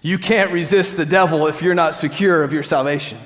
You 0.00 0.16
can't 0.16 0.52
resist 0.52 0.96
the 0.96 1.06
devil 1.06 1.48
if 1.48 1.60
you're 1.60 1.74
not 1.74 1.96
secure 1.96 2.44
of 2.44 2.52
your 2.52 2.62
salvation. 2.62 3.18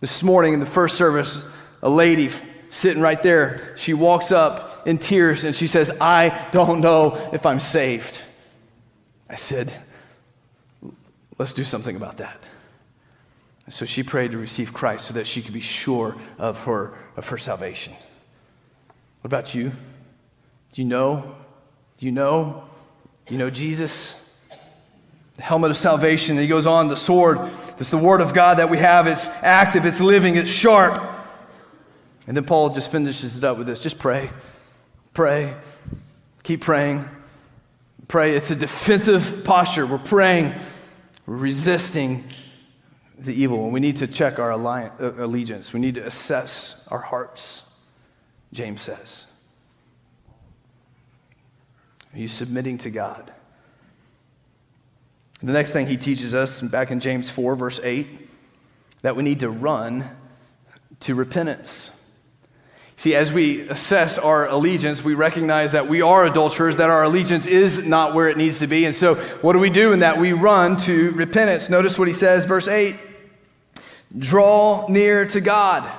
This 0.00 0.22
morning 0.22 0.54
in 0.54 0.60
the 0.60 0.64
first 0.64 0.96
service, 0.96 1.44
a 1.82 1.90
lady 1.90 2.30
sitting 2.70 3.02
right 3.02 3.22
there. 3.22 3.74
She 3.76 3.94
walks 3.94 4.32
up 4.32 4.86
in 4.86 4.98
tears 4.98 5.44
and 5.44 5.54
she 5.54 5.66
says, 5.66 5.90
I 6.00 6.48
don't 6.52 6.80
know 6.80 7.30
if 7.32 7.46
I'm 7.46 7.60
saved. 7.60 8.16
I 9.28 9.36
said, 9.36 9.72
Let's 11.38 11.52
do 11.52 11.64
something 11.64 11.96
about 11.96 12.18
that. 12.18 12.40
So 13.68 13.84
she 13.84 14.02
prayed 14.02 14.30
to 14.32 14.38
receive 14.38 14.72
Christ 14.72 15.06
so 15.06 15.14
that 15.14 15.26
she 15.26 15.42
could 15.42 15.52
be 15.52 15.60
sure 15.60 16.16
of 16.38 16.64
her, 16.64 16.94
of 17.16 17.28
her 17.28 17.38
salvation. 17.38 17.92
What 19.20 19.28
about 19.28 19.54
you? 19.54 19.72
Do 20.72 20.82
you 20.82 20.84
know? 20.84 21.34
Do 21.98 22.06
you 22.06 22.12
know? 22.12 22.64
Do 23.26 23.34
you 23.34 23.38
know 23.38 23.50
Jesus? 23.50 24.16
The 25.34 25.42
helmet 25.42 25.72
of 25.72 25.76
salvation. 25.76 26.36
And 26.36 26.40
he 26.40 26.46
goes 26.46 26.66
on, 26.66 26.88
the 26.88 26.96
sword. 26.96 27.40
It's 27.78 27.90
the 27.90 27.98
word 27.98 28.20
of 28.20 28.32
God 28.32 28.58
that 28.58 28.70
we 28.70 28.78
have. 28.78 29.06
It's 29.06 29.26
active, 29.42 29.84
it's 29.84 30.00
living, 30.00 30.36
it's 30.36 30.48
sharp. 30.48 31.02
And 32.26 32.36
then 32.36 32.44
Paul 32.44 32.70
just 32.70 32.90
finishes 32.90 33.38
it 33.38 33.44
up 33.44 33.56
with 33.58 33.66
this 33.66 33.80
just 33.80 33.98
pray, 33.98 34.30
pray, 35.14 35.54
keep 36.42 36.62
praying. 36.62 37.08
Pray. 38.08 38.36
It's 38.36 38.50
a 38.52 38.54
defensive 38.54 39.42
posture. 39.44 39.84
We're 39.84 39.98
praying, 39.98 40.54
we're 41.26 41.36
resisting 41.36 42.24
the 43.18 43.34
evil. 43.34 43.64
And 43.64 43.72
we 43.72 43.80
need 43.80 43.96
to 43.96 44.06
check 44.06 44.38
our 44.38 44.52
uh, 44.52 44.90
allegiance, 45.18 45.72
we 45.72 45.80
need 45.80 45.96
to 45.96 46.06
assess 46.06 46.86
our 46.88 47.00
hearts, 47.00 47.68
James 48.52 48.82
says. 48.82 49.26
Are 52.14 52.18
you 52.18 52.28
submitting 52.28 52.78
to 52.78 52.90
God? 52.90 53.32
The 55.42 55.52
next 55.52 55.72
thing 55.72 55.86
he 55.86 55.98
teaches 55.98 56.32
us, 56.32 56.62
back 56.62 56.90
in 56.90 56.98
James 56.98 57.28
4, 57.28 57.56
verse 57.56 57.78
8, 57.82 58.06
that 59.02 59.16
we 59.16 59.22
need 59.22 59.40
to 59.40 59.50
run 59.50 60.08
to 61.00 61.14
repentance. 61.14 61.90
See, 62.98 63.14
as 63.14 63.30
we 63.30 63.68
assess 63.68 64.18
our 64.18 64.48
allegiance, 64.48 65.04
we 65.04 65.12
recognize 65.12 65.72
that 65.72 65.86
we 65.86 66.00
are 66.00 66.24
adulterers, 66.24 66.76
that 66.76 66.88
our 66.88 67.04
allegiance 67.04 67.46
is 67.46 67.84
not 67.84 68.14
where 68.14 68.28
it 68.30 68.38
needs 68.38 68.58
to 68.60 68.66
be. 68.66 68.86
And 68.86 68.94
so, 68.94 69.16
what 69.42 69.52
do 69.52 69.58
we 69.58 69.68
do 69.68 69.92
in 69.92 69.98
that? 69.98 70.18
We 70.18 70.32
run 70.32 70.78
to 70.78 71.10
repentance. 71.10 71.68
Notice 71.68 71.98
what 71.98 72.08
he 72.08 72.14
says, 72.14 72.46
verse 72.46 72.66
8 72.66 72.96
Draw 74.18 74.86
near 74.88 75.26
to 75.26 75.42
God, 75.42 75.90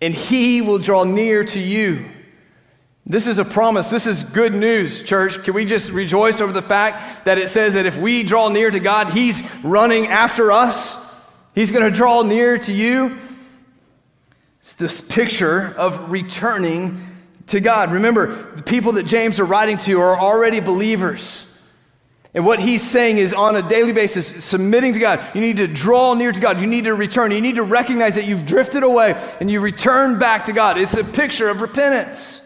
and 0.00 0.14
he 0.14 0.62
will 0.62 0.78
draw 0.78 1.04
near 1.04 1.44
to 1.44 1.60
you. 1.60 2.08
This 3.04 3.26
is 3.26 3.38
a 3.38 3.44
promise. 3.44 3.90
This 3.90 4.06
is 4.06 4.22
good 4.22 4.54
news, 4.54 5.02
church. 5.02 5.42
Can 5.42 5.52
we 5.52 5.66
just 5.66 5.90
rejoice 5.90 6.40
over 6.40 6.52
the 6.52 6.62
fact 6.62 7.26
that 7.26 7.38
it 7.38 7.48
says 7.48 7.74
that 7.74 7.84
if 7.84 7.98
we 7.98 8.22
draw 8.22 8.48
near 8.48 8.70
to 8.70 8.80
God, 8.80 9.10
he's 9.10 9.42
running 9.62 10.06
after 10.06 10.52
us? 10.52 10.96
He's 11.54 11.70
going 11.70 11.84
to 11.84 11.90
draw 11.90 12.22
near 12.22 12.58
to 12.58 12.72
you. 12.72 13.18
This 14.78 15.00
picture 15.00 15.74
of 15.76 16.10
returning 16.10 17.00
to 17.48 17.60
God. 17.60 17.92
Remember, 17.92 18.52
the 18.54 18.62
people 18.62 18.92
that 18.92 19.04
James 19.04 19.40
are 19.40 19.44
writing 19.44 19.76
to 19.78 20.00
are 20.00 20.18
already 20.18 20.60
believers. 20.60 21.44
And 22.34 22.44
what 22.44 22.60
he's 22.60 22.88
saying 22.88 23.18
is 23.18 23.34
on 23.34 23.56
a 23.56 23.68
daily 23.68 23.92
basis, 23.92 24.44
submitting 24.44 24.92
to 24.92 24.98
God. 24.98 25.34
You 25.34 25.40
need 25.40 25.56
to 25.56 25.66
draw 25.66 26.14
near 26.14 26.30
to 26.30 26.40
God. 26.40 26.60
You 26.60 26.66
need 26.66 26.84
to 26.84 26.94
return. 26.94 27.32
You 27.32 27.40
need 27.40 27.56
to 27.56 27.62
recognize 27.62 28.14
that 28.14 28.26
you've 28.26 28.46
drifted 28.46 28.82
away 28.82 29.20
and 29.40 29.50
you 29.50 29.60
return 29.60 30.18
back 30.18 30.46
to 30.46 30.52
God. 30.52 30.78
It's 30.78 30.94
a 30.94 31.04
picture 31.04 31.48
of 31.48 31.60
repentance. 31.60 32.42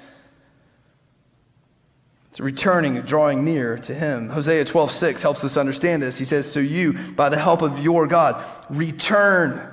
It's 2.31 2.41
returning, 2.41 2.99
drawing 3.03 3.45
near 3.45 3.77
to 3.77 3.95
Him. 3.95 4.31
Hosea 4.31 4.65
12, 4.65 4.91
6 4.93 5.21
helps 5.21 5.45
us 5.45 5.59
understand 5.59 6.01
this. 6.01 6.17
He 6.17 6.25
says, 6.25 6.51
So 6.51 6.61
you, 6.61 6.95
by 7.15 7.29
the 7.29 7.39
help 7.39 7.61
of 7.61 7.79
your 7.81 8.07
God, 8.07 8.43
return 8.71 9.69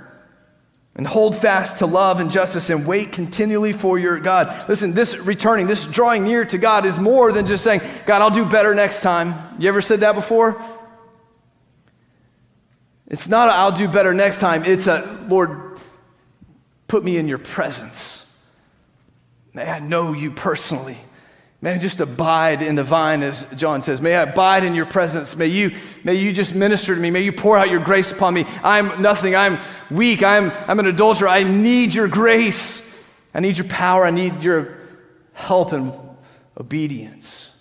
and 0.95 1.08
hold 1.08 1.36
fast 1.36 1.78
to 1.78 1.86
love 1.86 2.19
and 2.19 2.32
justice 2.32 2.69
and 2.69 2.86
wait 2.86 3.12
continually 3.12 3.73
for 3.73 3.97
your 3.97 4.19
God. 4.19 4.67
Listen, 4.67 4.93
this 4.93 5.17
returning, 5.17 5.67
this 5.67 5.86
drawing 5.86 6.23
near 6.23 6.43
to 6.45 6.58
God 6.58 6.86
is 6.86 6.99
more 6.99 7.32
than 7.32 7.47
just 7.47 7.63
saying, 7.63 7.82
God, 8.06 8.21
I'll 8.21 8.30
do 8.30 8.45
better 8.45 8.75
next 8.75 9.02
time. 9.02 9.34
You 9.60 9.69
ever 9.69 9.82
said 9.82 10.02
that 10.02 10.15
before? 10.15 10.62
It's 13.08 13.28
not 13.28 13.49
I'll 13.49 13.71
do 13.71 13.88
better 13.88 14.13
next 14.13 14.39
time. 14.39 14.65
It's 14.65 14.88
a, 14.88 15.25
Lord, 15.28 15.80
put 16.88 17.04
me 17.04 17.17
in 17.17 17.28
your 17.28 17.39
presence. 17.39 18.25
May 19.54 19.67
I 19.69 19.80
know 19.80 20.13
you 20.13 20.32
personally. 20.32 20.97
May 21.62 21.74
I 21.74 21.78
just 21.78 22.00
abide 22.00 22.62
in 22.62 22.76
the 22.76 22.86
vine, 22.86 23.22
as 23.22 23.43
John 23.56 23.82
says. 23.82 24.00
May 24.00 24.15
I 24.15 24.24
abide 24.24 24.63
in 24.63 24.76
your 24.76 24.86
presence. 24.86 25.36
May 25.36 25.48
you, 25.48 25.76
may 26.06 26.15
you 26.15 26.32
just 26.32 26.56
minister 26.56 26.95
to 26.95 27.02
me. 27.02 27.12
May 27.12 27.22
you 27.22 27.34
pour 27.34 27.58
out 27.58 27.69
your 27.69 27.82
grace 27.82 28.12
upon 28.13 28.34
me. 28.34 28.45
I'm 28.63 29.02
nothing. 29.02 29.36
I'm 29.36 29.60
weak. 29.91 30.24
I'm, 30.24 30.52
I'm 30.52 30.80
an 30.80 30.88
adulterer. 30.88 31.28
I 31.28 31.43
need 31.43 31.93
your 31.93 32.08
grace. 32.08 32.82
I 33.34 33.41
need 33.41 33.58
your 33.58 33.67
power. 33.67 34.06
I 34.06 34.12
need 34.12 34.41
your 34.41 34.78
help 35.34 35.74
and 35.74 35.91
obedience. 36.58 37.54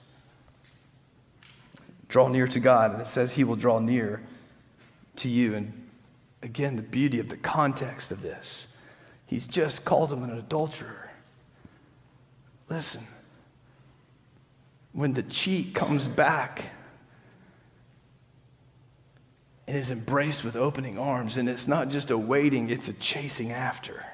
Draw 2.06 2.28
near 2.28 2.46
to 2.46 2.60
God. 2.60 2.92
And 2.92 3.02
it 3.02 3.08
says 3.08 3.32
he 3.32 3.42
will 3.42 3.56
draw 3.56 3.80
near 3.80 4.22
to 5.16 5.28
you. 5.28 5.56
And 5.56 5.88
again, 6.40 6.76
the 6.76 6.82
beauty 6.82 7.18
of 7.18 7.30
the 7.30 7.36
context 7.36 8.12
of 8.12 8.22
this. 8.22 8.68
He's 9.26 9.48
just 9.48 9.84
called 9.84 10.12
him 10.12 10.22
an 10.22 10.30
adulterer. 10.30 11.10
Listen 12.68 13.02
when 14.98 15.12
the 15.12 15.22
cheat 15.22 15.76
comes 15.76 16.08
back 16.08 16.72
and 19.68 19.76
is 19.76 19.92
embraced 19.92 20.42
with 20.42 20.56
opening 20.56 20.98
arms, 20.98 21.36
and 21.36 21.48
it's 21.48 21.68
not 21.68 21.88
just 21.88 22.10
a 22.10 22.18
waiting, 22.18 22.68
it's 22.68 22.88
a 22.88 22.92
chasing 22.94 23.52
after. 23.52 24.04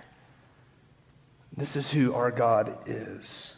This 1.56 1.74
is 1.74 1.90
who 1.90 2.12
our 2.12 2.30
God 2.30 2.76
is. 2.84 3.56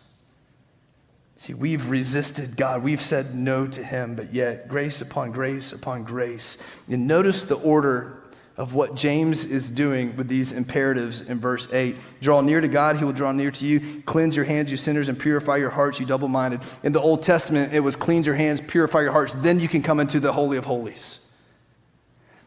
See, 1.34 1.52
we've 1.52 1.90
resisted 1.90 2.56
God. 2.56 2.84
We've 2.84 3.02
said 3.02 3.34
no 3.34 3.66
to 3.66 3.82
Him, 3.82 4.14
but 4.14 4.32
yet 4.32 4.68
grace 4.68 5.00
upon 5.00 5.32
grace 5.32 5.72
upon 5.72 6.04
grace. 6.04 6.58
And 6.88 7.08
notice 7.08 7.42
the 7.42 7.56
order 7.56 8.22
of 8.56 8.72
what 8.72 8.94
James 8.94 9.44
is 9.44 9.70
doing 9.70 10.16
with 10.16 10.28
these 10.28 10.52
imperatives 10.52 11.20
in 11.20 11.38
verse 11.38 11.68
8. 11.72 11.96
Draw 12.20 12.40
near 12.40 12.60
to 12.60 12.68
God, 12.68 12.96
he 12.96 13.04
will 13.04 13.12
draw 13.12 13.32
near 13.32 13.50
to 13.50 13.66
you. 13.66 14.02
Cleanse 14.06 14.34
your 14.34 14.46
hands, 14.46 14.70
you 14.70 14.76
sinners, 14.76 15.08
and 15.08 15.18
purify 15.18 15.56
your 15.56 15.70
hearts, 15.70 16.00
you 16.00 16.06
double 16.06 16.28
minded. 16.28 16.60
In 16.82 16.92
the 16.92 17.00
Old 17.00 17.22
Testament, 17.22 17.74
it 17.74 17.80
was 17.80 17.96
cleanse 17.96 18.26
your 18.26 18.34
hands, 18.34 18.62
purify 18.66 19.02
your 19.02 19.12
hearts, 19.12 19.34
then 19.34 19.60
you 19.60 19.68
can 19.68 19.82
come 19.82 20.00
into 20.00 20.20
the 20.20 20.32
Holy 20.32 20.56
of 20.56 20.64
Holies. 20.64 21.20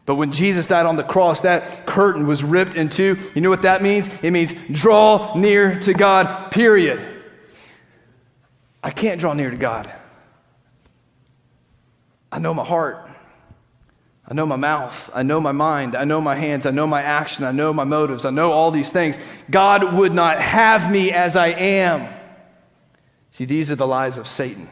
But 0.06 0.16
when 0.16 0.32
Jesus 0.32 0.66
died 0.66 0.86
on 0.86 0.96
the 0.96 1.04
cross, 1.04 1.42
that 1.42 1.86
curtain 1.86 2.26
was 2.26 2.42
ripped 2.42 2.74
in 2.74 2.88
two. 2.88 3.16
You 3.34 3.42
know 3.42 3.50
what 3.50 3.62
that 3.62 3.82
means? 3.82 4.08
It 4.22 4.32
means 4.32 4.52
draw 4.72 5.34
near 5.36 5.78
to 5.80 5.94
God, 5.94 6.50
period. 6.50 7.06
I 8.82 8.90
can't 8.90 9.20
draw 9.20 9.34
near 9.34 9.50
to 9.50 9.56
God. 9.56 9.92
I 12.32 12.38
know 12.38 12.54
my 12.54 12.64
heart. 12.64 13.09
I 14.30 14.34
know 14.34 14.46
my 14.46 14.56
mouth. 14.56 15.10
I 15.12 15.24
know 15.24 15.40
my 15.40 15.50
mind. 15.50 15.96
I 15.96 16.04
know 16.04 16.20
my 16.20 16.36
hands. 16.36 16.64
I 16.64 16.70
know 16.70 16.86
my 16.86 17.02
action. 17.02 17.44
I 17.44 17.50
know 17.50 17.72
my 17.72 17.82
motives. 17.82 18.24
I 18.24 18.30
know 18.30 18.52
all 18.52 18.70
these 18.70 18.88
things. 18.88 19.18
God 19.50 19.92
would 19.94 20.14
not 20.14 20.40
have 20.40 20.90
me 20.90 21.10
as 21.10 21.36
I 21.36 21.48
am. 21.48 22.14
See, 23.32 23.44
these 23.44 23.72
are 23.72 23.76
the 23.76 23.88
lies 23.88 24.18
of 24.18 24.28
Satan. 24.28 24.70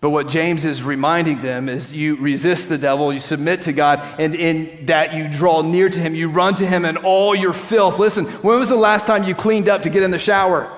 But 0.00 0.10
what 0.10 0.28
James 0.28 0.64
is 0.64 0.82
reminding 0.82 1.40
them 1.40 1.68
is 1.68 1.92
you 1.92 2.16
resist 2.16 2.68
the 2.68 2.78
devil, 2.78 3.12
you 3.12 3.18
submit 3.18 3.62
to 3.62 3.72
God, 3.72 4.00
and 4.18 4.34
in 4.34 4.86
that 4.86 5.12
you 5.12 5.28
draw 5.28 5.62
near 5.62 5.88
to 5.88 5.98
him, 5.98 6.14
you 6.14 6.30
run 6.30 6.54
to 6.56 6.66
him 6.66 6.84
in 6.84 6.98
all 6.98 7.34
your 7.34 7.52
filth. 7.52 7.98
Listen, 7.98 8.24
when 8.26 8.60
was 8.60 8.68
the 8.68 8.76
last 8.76 9.06
time 9.06 9.24
you 9.24 9.34
cleaned 9.34 9.68
up 9.68 9.82
to 9.82 9.90
get 9.90 10.04
in 10.04 10.12
the 10.12 10.18
shower? 10.18 10.77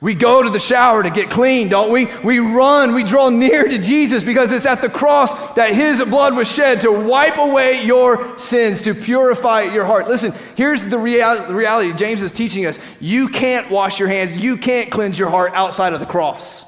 We 0.00 0.14
go 0.14 0.44
to 0.44 0.50
the 0.50 0.60
shower 0.60 1.02
to 1.02 1.10
get 1.10 1.28
clean, 1.28 1.68
don't 1.68 1.90
we? 1.90 2.06
We 2.22 2.38
run, 2.38 2.94
we 2.94 3.02
draw 3.02 3.30
near 3.30 3.64
to 3.64 3.78
Jesus 3.78 4.22
because 4.22 4.52
it's 4.52 4.66
at 4.66 4.80
the 4.80 4.88
cross 4.88 5.54
that 5.54 5.74
his 5.74 6.00
blood 6.04 6.36
was 6.36 6.46
shed 6.46 6.82
to 6.82 6.92
wipe 6.92 7.36
away 7.36 7.84
your 7.84 8.38
sins, 8.38 8.80
to 8.82 8.94
purify 8.94 9.62
your 9.62 9.84
heart. 9.84 10.06
Listen, 10.06 10.32
here's 10.56 10.86
the 10.86 10.98
real- 10.98 11.52
reality 11.52 11.92
James 11.94 12.22
is 12.22 12.30
teaching 12.30 12.64
us. 12.66 12.78
You 13.00 13.28
can't 13.28 13.70
wash 13.70 13.98
your 13.98 14.08
hands, 14.08 14.36
you 14.36 14.56
can't 14.56 14.88
cleanse 14.88 15.18
your 15.18 15.30
heart 15.30 15.52
outside 15.54 15.92
of 15.92 15.98
the 15.98 16.06
cross. 16.06 16.64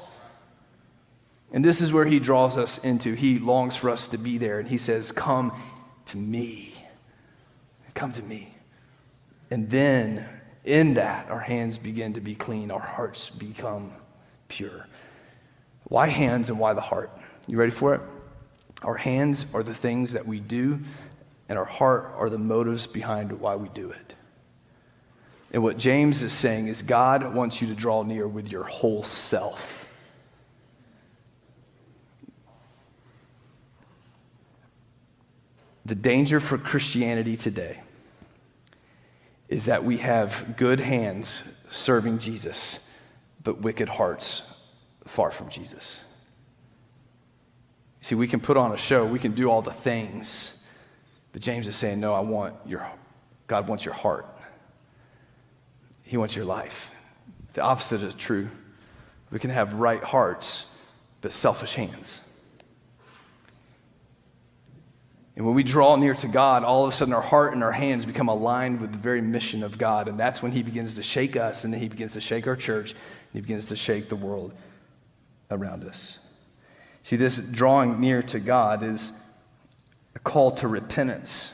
And 1.53 1.63
this 1.63 1.79
is 1.79 1.93
where 1.93 2.05
he 2.05 2.19
draws 2.19 2.57
us 2.57 2.79
into. 2.79 3.13
He 3.13 3.39
longs 3.39 3.77
for 3.77 3.89
us 3.89 4.09
to 4.09 4.17
be 4.17 4.37
there, 4.37 4.59
and 4.59 4.67
he 4.67 4.77
says, 4.77 5.11
Come 5.11 5.53
to 6.05 6.17
me. 6.17 6.73
Come 7.93 8.11
to 8.13 8.23
me. 8.23 8.53
And 9.49 9.69
then 9.69 10.27
in 10.63 10.95
that, 10.95 11.29
our 11.29 11.39
hands 11.39 11.77
begin 11.77 12.13
to 12.13 12.21
be 12.21 12.35
clean, 12.35 12.71
our 12.71 12.79
hearts 12.79 13.29
become 13.29 13.91
pure. 14.47 14.87
Why 15.85 16.07
hands 16.07 16.49
and 16.49 16.59
why 16.59 16.73
the 16.73 16.81
heart? 16.81 17.11
You 17.47 17.57
ready 17.57 17.71
for 17.71 17.95
it? 17.95 18.01
Our 18.83 18.95
hands 18.95 19.45
are 19.53 19.63
the 19.63 19.73
things 19.73 20.13
that 20.13 20.25
we 20.25 20.39
do, 20.39 20.79
and 21.49 21.57
our 21.57 21.65
heart 21.65 22.13
are 22.15 22.29
the 22.29 22.37
motives 22.37 22.87
behind 22.87 23.31
why 23.33 23.55
we 23.55 23.69
do 23.69 23.91
it. 23.91 24.15
And 25.53 25.63
what 25.63 25.77
James 25.77 26.23
is 26.23 26.31
saying 26.31 26.67
is 26.67 26.81
God 26.81 27.35
wants 27.35 27.61
you 27.61 27.67
to 27.67 27.75
draw 27.75 28.03
near 28.03 28.27
with 28.27 28.51
your 28.51 28.63
whole 28.63 29.03
self. 29.03 29.87
The 35.85 35.95
danger 35.95 36.39
for 36.39 36.57
Christianity 36.57 37.35
today 37.35 37.81
is 39.51 39.65
that 39.65 39.83
we 39.83 39.97
have 39.97 40.55
good 40.55 40.79
hands 40.79 41.43
serving 41.69 42.19
Jesus, 42.19 42.79
but 43.43 43.59
wicked 43.59 43.89
hearts 43.89 44.43
far 45.05 45.29
from 45.29 45.49
Jesus. 45.49 46.05
See, 47.99 48.15
we 48.15 48.29
can 48.29 48.39
put 48.39 48.55
on 48.55 48.71
a 48.71 48.77
show, 48.77 49.05
we 49.05 49.19
can 49.19 49.33
do 49.33 49.51
all 49.51 49.61
the 49.61 49.73
things, 49.73 50.57
but 51.33 51.41
James 51.41 51.67
is 51.67 51.75
saying, 51.75 51.99
No, 51.99 52.13
I 52.13 52.21
want 52.21 52.55
your, 52.65 52.89
God 53.47 53.67
wants 53.67 53.83
your 53.83 53.93
heart. 53.93 54.25
He 56.05 56.15
wants 56.15 56.33
your 56.35 56.45
life. 56.45 56.91
The 57.53 57.61
opposite 57.61 58.03
is 58.03 58.15
true. 58.15 58.49
We 59.31 59.39
can 59.39 59.49
have 59.49 59.75
right 59.75 60.03
hearts, 60.03 60.65
but 61.19 61.33
selfish 61.33 61.75
hands. 61.75 62.23
And 65.41 65.47
when 65.47 65.55
we 65.55 65.63
draw 65.63 65.95
near 65.95 66.13
to 66.13 66.27
God, 66.27 66.63
all 66.63 66.85
of 66.85 66.93
a 66.93 66.95
sudden 66.95 67.15
our 67.15 67.21
heart 67.21 67.53
and 67.53 67.63
our 67.63 67.71
hands 67.71 68.05
become 68.05 68.27
aligned 68.27 68.79
with 68.79 68.91
the 68.91 68.99
very 68.99 69.23
mission 69.23 69.63
of 69.63 69.75
God. 69.75 70.07
And 70.07 70.19
that's 70.19 70.43
when 70.43 70.51
He 70.51 70.61
begins 70.61 70.97
to 70.97 71.01
shake 71.01 71.35
us, 71.35 71.63
and 71.63 71.73
then 71.73 71.81
He 71.81 71.89
begins 71.89 72.13
to 72.13 72.21
shake 72.21 72.45
our 72.45 72.55
church, 72.55 72.91
and 72.91 72.99
He 73.33 73.41
begins 73.41 73.65
to 73.69 73.75
shake 73.75 74.07
the 74.07 74.15
world 74.15 74.53
around 75.49 75.83
us. 75.83 76.19
See, 77.01 77.15
this 77.15 77.37
drawing 77.37 77.99
near 77.99 78.21
to 78.21 78.39
God 78.39 78.83
is 78.83 79.13
a 80.13 80.19
call 80.19 80.51
to 80.51 80.67
repentance. 80.67 81.51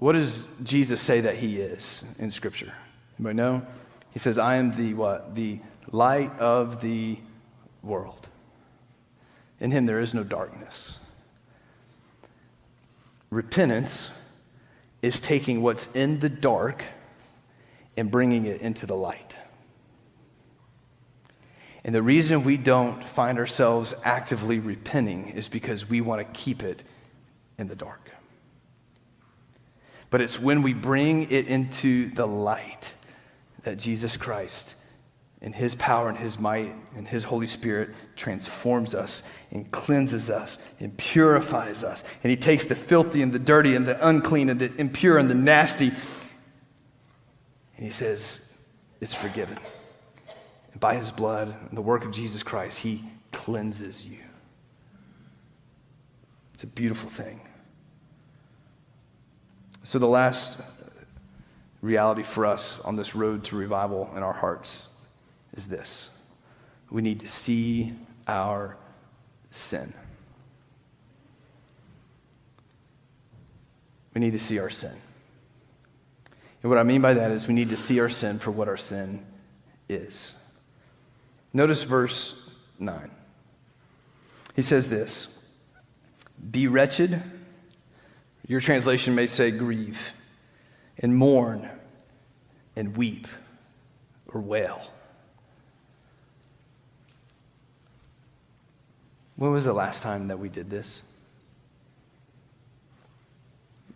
What 0.00 0.12
does 0.12 0.48
Jesus 0.62 1.00
say 1.00 1.22
that 1.22 1.36
He 1.36 1.62
is 1.62 2.04
in 2.18 2.30
Scripture? 2.30 2.74
Anybody 3.18 3.36
know? 3.36 3.62
He 4.10 4.18
says, 4.18 4.36
I 4.36 4.56
am 4.56 4.72
the 4.72 4.92
what? 4.92 5.34
The 5.34 5.60
light 5.92 6.38
of 6.38 6.82
the 6.82 7.16
world. 7.82 8.28
In 9.60 9.70
Him 9.70 9.86
there 9.86 9.98
is 9.98 10.12
no 10.12 10.24
darkness. 10.24 10.98
Repentance 13.30 14.10
is 15.02 15.20
taking 15.20 15.62
what's 15.62 15.94
in 15.94 16.20
the 16.20 16.28
dark 16.28 16.82
and 17.96 18.10
bringing 18.10 18.46
it 18.46 18.60
into 18.60 18.86
the 18.86 18.96
light. 18.96 19.36
And 21.84 21.94
the 21.94 22.02
reason 22.02 22.44
we 22.44 22.56
don't 22.56 23.02
find 23.02 23.38
ourselves 23.38 23.94
actively 24.04 24.58
repenting 24.58 25.28
is 25.28 25.48
because 25.48 25.88
we 25.88 26.00
want 26.00 26.20
to 26.20 26.40
keep 26.40 26.62
it 26.62 26.84
in 27.58 27.68
the 27.68 27.76
dark. 27.76 28.10
But 30.10 30.20
it's 30.20 30.40
when 30.40 30.62
we 30.62 30.72
bring 30.72 31.30
it 31.30 31.46
into 31.46 32.10
the 32.10 32.26
light 32.26 32.92
that 33.62 33.78
Jesus 33.78 34.16
Christ 34.16 34.76
and 35.40 35.54
His 35.54 35.74
power 35.74 36.08
and 36.08 36.18
His 36.18 36.38
might 36.38 36.74
and 36.96 37.06
His 37.06 37.24
Holy 37.24 37.46
Spirit 37.46 37.90
transforms 38.16 38.94
us 38.94 39.22
and 39.50 39.70
cleanses 39.70 40.30
us 40.30 40.58
and 40.80 40.96
purifies 40.96 41.84
us. 41.84 42.04
And 42.22 42.30
He 42.30 42.36
takes 42.36 42.64
the 42.64 42.74
filthy 42.74 43.22
and 43.22 43.32
the 43.32 43.38
dirty 43.38 43.76
and 43.76 43.86
the 43.86 44.06
unclean 44.06 44.48
and 44.48 44.60
the 44.60 44.74
impure 44.76 45.18
and 45.18 45.30
the 45.30 45.34
nasty, 45.34 45.88
and 45.88 45.96
He 47.76 47.90
says, 47.90 48.52
It's 49.00 49.14
forgiven. 49.14 49.58
And 50.72 50.80
by 50.80 50.96
His 50.96 51.12
blood 51.12 51.54
and 51.68 51.76
the 51.76 51.82
work 51.82 52.04
of 52.04 52.10
Jesus 52.10 52.42
Christ, 52.42 52.80
He 52.80 53.04
cleanses 53.30 54.04
you. 54.06 54.18
It's 56.54 56.64
a 56.64 56.66
beautiful 56.66 57.08
thing. 57.08 57.40
So, 59.84 60.00
the 60.00 60.08
last 60.08 60.60
reality 61.80 62.24
for 62.24 62.44
us 62.44 62.80
on 62.80 62.96
this 62.96 63.14
road 63.14 63.44
to 63.44 63.56
revival 63.56 64.12
in 64.16 64.24
our 64.24 64.32
hearts 64.32 64.88
is 65.58 65.66
this 65.66 66.10
we 66.88 67.02
need 67.02 67.20
to 67.20 67.28
see 67.28 67.92
our 68.26 68.76
sin. 69.50 69.92
We 74.14 74.20
need 74.20 74.32
to 74.32 74.38
see 74.38 74.58
our 74.58 74.70
sin. 74.70 74.96
And 76.62 76.70
what 76.70 76.78
I 76.78 76.82
mean 76.82 77.02
by 77.02 77.12
that 77.14 77.30
is 77.30 77.46
we 77.46 77.54
need 77.54 77.70
to 77.70 77.76
see 77.76 78.00
our 78.00 78.08
sin 78.08 78.38
for 78.38 78.50
what 78.50 78.68
our 78.68 78.76
sin 78.76 79.26
is. 79.88 80.34
Notice 81.52 81.82
verse 81.82 82.50
9. 82.78 83.10
He 84.54 84.62
says 84.62 84.88
this 84.88 85.40
Be 86.50 86.68
wretched. 86.68 87.20
Your 88.46 88.60
translation 88.60 89.14
may 89.14 89.26
say 89.26 89.50
grieve, 89.50 90.14
and 91.00 91.14
mourn, 91.14 91.68
and 92.76 92.96
weep, 92.96 93.26
or 94.28 94.40
wail. 94.40 94.90
When 99.38 99.52
was 99.52 99.64
the 99.64 99.72
last 99.72 100.02
time 100.02 100.26
that 100.28 100.40
we 100.40 100.48
did 100.48 100.68
this? 100.68 101.02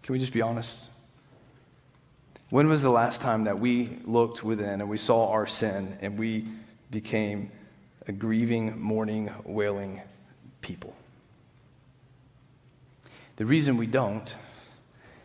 Can 0.05 0.13
we 0.13 0.21
just 0.21 0.33
be 0.33 0.41
honest? 0.41 0.89
When 2.51 2.69
was 2.69 2.81
the 2.81 2.91
last 2.91 3.21
time 3.21 3.45
that 3.45 3.59
we 3.59 3.99
looked 4.05 4.45
within 4.45 4.81
and 4.81 4.89
we 4.89 4.99
saw 4.99 5.31
our 5.31 5.49
sin 5.49 5.99
and 6.01 6.17
we 6.17 6.45
became 6.93 7.51
a 8.07 8.13
grieving, 8.13 8.81
mourning, 8.81 9.31
wailing 9.45 10.01
people? 10.61 10.95
The 13.35 13.45
reason 13.45 13.77
we 13.77 13.89
don't 13.89 14.37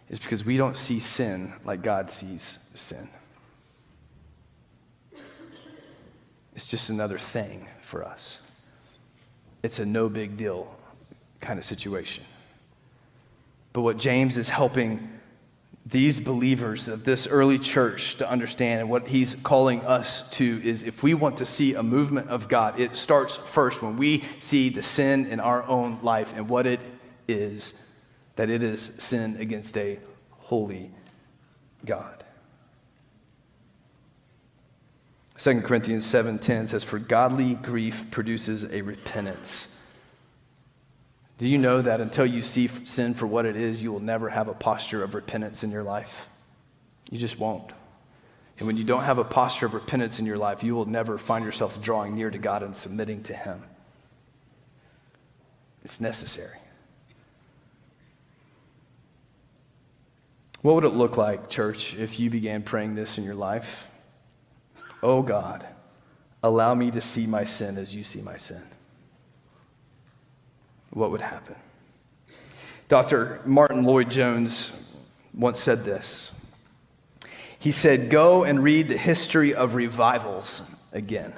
is 0.10 0.18
because 0.18 0.44
we 0.44 0.58
don't 0.58 0.78
see 0.78 1.00
sin 1.00 1.54
like 1.64 1.84
God 1.84 2.10
sees 2.10 2.58
sin. 2.74 3.08
It's 6.56 6.68
just 6.68 6.90
another 6.90 7.20
thing 7.20 7.68
for 7.82 8.04
us 8.04 8.47
it's 9.64 9.80
a 9.80 9.86
no 9.86 10.10
big 10.10 10.38
deal 10.38 10.74
kind 11.40 11.60
of 11.60 11.66
situation. 11.66 12.24
But 13.74 13.82
what 13.82 13.98
James 13.98 14.38
is 14.38 14.50
helping 14.50 15.18
these 15.86 16.20
believers 16.20 16.88
of 16.88 17.06
this 17.06 17.28
early 17.28 17.58
church 17.58 18.16
to 18.18 18.30
understand 18.30 18.82
and 18.82 18.90
what 18.90 19.08
he's 19.08 19.36
calling 19.36 19.82
us 19.86 20.28
to 20.32 20.62
is 20.64 20.84
if 20.84 21.02
we 21.02 21.14
want 21.14 21.38
to 21.38 21.46
see 21.46 21.76
a 21.76 21.84
movement 21.84 22.30
of 22.30 22.50
God, 22.50 22.80
it 22.80 22.96
starts 22.96 23.38
first 23.38 23.82
when 23.82 23.96
we 23.96 24.24
see 24.40 24.70
the 24.70 24.84
sin 24.84 25.26
in 25.28 25.40
our 25.40 25.64
own 25.64 26.00
life 26.02 26.34
and 26.36 26.50
what 26.50 26.68
it 26.68 26.82
is 27.28 27.74
that 28.36 28.50
it 28.50 28.64
is 28.64 28.92
sin 28.98 29.38
against 29.40 29.78
a 29.78 30.00
holy 30.32 30.92
God. 31.86 32.24
2 35.38 35.62
Corinthians 35.62 36.06
7:10 36.06 36.66
says 36.68 36.84
for 36.84 37.00
godly 37.00 37.56
grief 37.56 38.10
produces 38.10 38.64
a 38.66 38.82
repentance. 38.82 39.76
Do 41.38 41.48
you 41.48 41.60
know 41.60 41.82
that 41.82 42.02
until 42.02 42.26
you 42.26 42.42
see 42.42 42.68
sin 42.68 43.14
for 43.14 43.28
what 43.28 43.46
it 43.46 43.56
is, 43.56 43.82
you 43.82 43.92
will 43.92 44.00
never 44.00 44.30
have 44.30 44.48
a 44.48 44.54
posture 44.54 45.04
of 45.04 45.14
repentance 45.14 45.64
in 45.64 45.70
your 45.70 45.84
life? 45.84 46.30
You 47.12 47.20
just 47.20 47.38
won't. 47.38 47.72
And 48.58 48.66
when 48.66 48.76
you 48.76 48.84
don't 48.84 49.04
have 49.04 49.20
a 49.20 49.24
posture 49.24 49.68
of 49.68 49.76
repentance 49.76 50.18
in 50.18 50.26
your 50.26 50.40
life, 50.40 50.64
you 50.64 50.74
will 50.74 50.86
never 50.86 51.20
find 51.20 51.46
yourself 51.46 51.80
drawing 51.80 52.16
near 52.16 52.32
to 52.32 52.40
God 52.40 52.64
and 52.64 52.76
submitting 52.76 53.22
to 53.24 53.36
Him. 53.36 53.62
It's 55.84 56.02
necessary. 56.02 56.58
What 60.64 60.74
would 60.74 60.86
it 60.86 60.96
look 60.96 61.18
like, 61.18 61.50
church, 61.50 61.96
if 61.96 62.20
you 62.20 62.32
began 62.32 62.64
praying 62.64 62.96
this 62.96 63.20
in 63.20 63.24
your 63.24 63.36
life? 63.36 63.92
Oh 65.02 65.22
God, 65.22 65.66
allow 66.44 66.74
me 66.74 66.92
to 66.92 67.02
see 67.02 67.28
my 67.28 67.44
sin 67.44 67.78
as 67.78 67.94
you 67.94 68.04
see 68.04 68.22
my 68.22 68.38
sin. 68.38 68.64
What 70.92 71.12
would 71.12 71.22
happen? 71.22 71.56
Dr. 72.88 73.42
Martyn 73.46 73.84
Lloyd-Jones 73.84 74.72
once 75.34 75.60
said 75.60 75.84
this 75.84 76.32
He 77.60 77.72
said, 77.72 78.10
Go 78.10 78.44
and 78.44 78.64
read 78.64 78.90
the 78.90 78.98
history 78.98 79.54
of 79.54 79.76
revivals 79.76 80.62
again. 80.92 81.34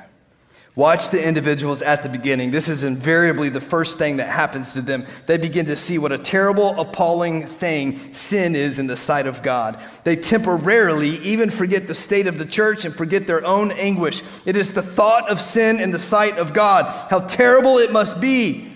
Watch 0.79 1.09
the 1.09 1.21
individuals 1.21 1.81
at 1.81 2.03
the 2.03 2.07
beginning. 2.07 2.51
This 2.51 2.69
is 2.69 2.85
invariably 2.85 3.49
the 3.49 3.59
first 3.59 3.97
thing 3.97 4.15
that 4.15 4.29
happens 4.29 4.71
to 4.71 4.81
them. 4.81 5.05
They 5.25 5.35
begin 5.35 5.65
to 5.65 5.75
see 5.75 5.97
what 5.97 6.13
a 6.13 6.17
terrible, 6.17 6.69
appalling 6.79 7.47
thing 7.47 8.13
sin 8.13 8.55
is 8.55 8.79
in 8.79 8.87
the 8.87 8.95
sight 8.95 9.27
of 9.27 9.43
God. 9.43 9.83
They 10.05 10.15
temporarily 10.15 11.17
even 11.17 11.49
forget 11.49 11.87
the 11.87 11.93
state 11.93 12.27
of 12.27 12.37
the 12.37 12.45
church 12.45 12.85
and 12.85 12.95
forget 12.95 13.27
their 13.27 13.45
own 13.45 13.73
anguish. 13.73 14.23
It 14.45 14.55
is 14.55 14.71
the 14.71 14.81
thought 14.81 15.29
of 15.29 15.41
sin 15.41 15.81
in 15.81 15.91
the 15.91 15.99
sight 15.99 16.37
of 16.37 16.53
God. 16.53 16.85
How 17.09 17.19
terrible 17.19 17.77
it 17.79 17.91
must 17.91 18.21
be. 18.21 18.71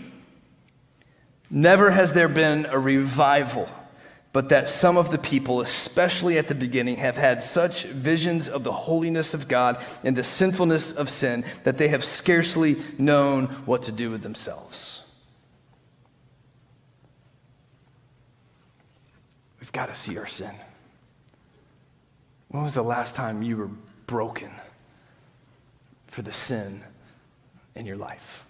Never 1.50 1.90
has 1.90 2.12
there 2.12 2.28
been 2.28 2.66
a 2.66 2.78
revival 2.78 3.70
but 4.34 4.50
that 4.50 4.68
some 4.68 4.98
of 4.98 5.12
the 5.12 5.20
people, 5.20 5.62
especially 5.62 6.40
at 6.40 6.48
the 6.48 6.56
beginning, 6.56 6.98
have 6.98 7.16
had 7.16 7.42
such 7.42 7.84
visions 7.84 8.50
of 8.50 8.64
the 8.64 8.72
holiness 8.72 9.36
of 9.36 9.48
God 9.48 9.82
and 10.04 10.16
the 10.16 10.24
sinfulness 10.24 10.92
of 10.92 11.08
sin 11.10 11.46
that 11.64 11.78
they 11.78 11.88
have 11.90 12.04
scarcely 12.04 12.78
known 12.98 13.46
what 13.66 13.84
to 13.84 13.92
do 13.92 14.10
with 14.10 14.24
themselves. 14.24 15.06
We've 19.60 19.72
got 19.72 19.86
to 19.86 19.96
see 19.96 20.18
our 20.18 20.26
sin. 20.26 20.52
When 22.50 22.64
was 22.64 22.74
the 22.74 22.84
last 22.84 23.16
time 23.16 23.44
you 23.44 23.56
were 23.56 23.70
broken 24.08 24.52
for 26.08 26.24
the 26.24 26.32
sin 26.32 26.84
in 27.76 27.86
your 27.86 27.98
life? 27.98 28.46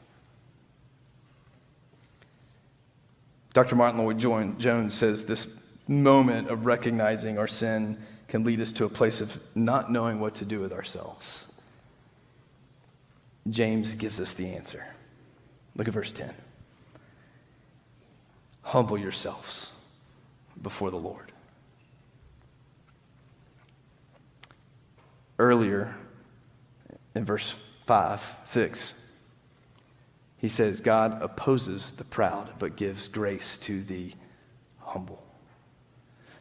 Dr. 3.53 3.75
Martyn 3.75 4.01
Lloyd-Jones 4.01 4.93
says 4.93 5.25
this 5.25 5.62
moment 5.87 6.49
of 6.49 6.65
recognizing 6.65 7.37
our 7.37 7.47
sin 7.47 7.97
can 8.27 8.43
lead 8.43 8.61
us 8.61 8.71
to 8.73 8.85
a 8.85 8.89
place 8.89 9.21
of 9.21 9.37
not 9.55 9.91
knowing 9.91 10.19
what 10.19 10.35
to 10.35 10.45
do 10.45 10.59
with 10.59 10.73
ourselves. 10.73 11.45
James 13.49 13.95
gives 13.95 14.19
us 14.19 14.33
the 14.33 14.47
answer. 14.47 14.85
Look 15.75 15.87
at 15.87 15.93
verse 15.93 16.11
10. 16.11 16.33
Humble 18.61 18.97
yourselves 18.97 19.71
before 20.61 20.89
the 20.89 20.99
Lord. 20.99 21.31
Earlier 25.37 25.95
in 27.15 27.25
verse 27.25 27.61
5, 27.85 28.37
6, 28.45 29.03
he 30.37 30.47
says, 30.47 30.81
God 30.81 31.21
opposes 31.21 31.91
the 31.93 32.03
proud, 32.03 32.51
but 32.59 32.75
gives 32.75 33.07
grace 33.07 33.57
to 33.59 33.81
the 33.81 34.13
humble. 34.79 35.22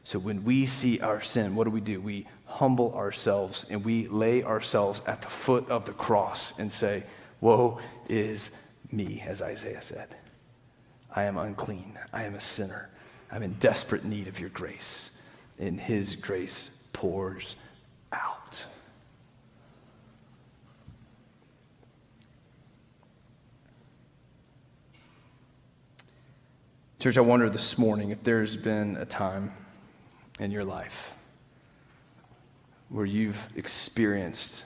So 0.05 0.19
when 0.19 0.45
we 0.45 0.67
see 0.67 1.01
our 1.01 1.21
sin, 1.21 1.55
what 1.55 1.65
do 1.65 1.71
we 1.71 1.81
do? 1.81 2.01
We 2.01 2.27
humble 2.47 2.95
ourselves 2.95 3.67
and 3.71 3.85
we 3.85 4.09
lay 4.09 4.43
ourselves 4.43 5.01
at 5.07 5.23
the 5.23 5.29
foot 5.29 5.69
of 5.71 5.85
the 5.85 5.93
cross 5.93 6.59
and 6.59 6.71
say, 6.71 7.05
Woe 7.41 7.79
is 8.09 8.51
me, 8.91 9.23
as 9.27 9.43
Isaiah 9.43 9.83
said. 9.83 10.09
I 11.15 11.25
am 11.25 11.37
unclean. 11.37 11.99
I 12.13 12.25
am 12.25 12.35
a 12.35 12.41
sinner. 12.41 12.91
I'm 13.31 13.43
in 13.43 13.55
desperate 13.55 14.05
need 14.05 14.29
of 14.29 14.39
your 14.39 14.49
grace. 14.51 15.11
And 15.59 15.81
his 15.81 16.17
grace 16.17 16.83
pours 16.93 17.57
out. 18.13 18.65
Church, 26.99 27.19
I 27.19 27.21
wonder 27.21 27.51
this 27.51 27.77
morning 27.79 28.11
if 28.11 28.23
there's 28.23 28.57
been 28.57 28.97
a 28.97 29.05
time 29.05 29.53
in 30.43 30.51
your 30.51 30.65
life 30.65 31.15
where 32.89 33.07
you've 33.07 33.49
experienced 33.57 34.65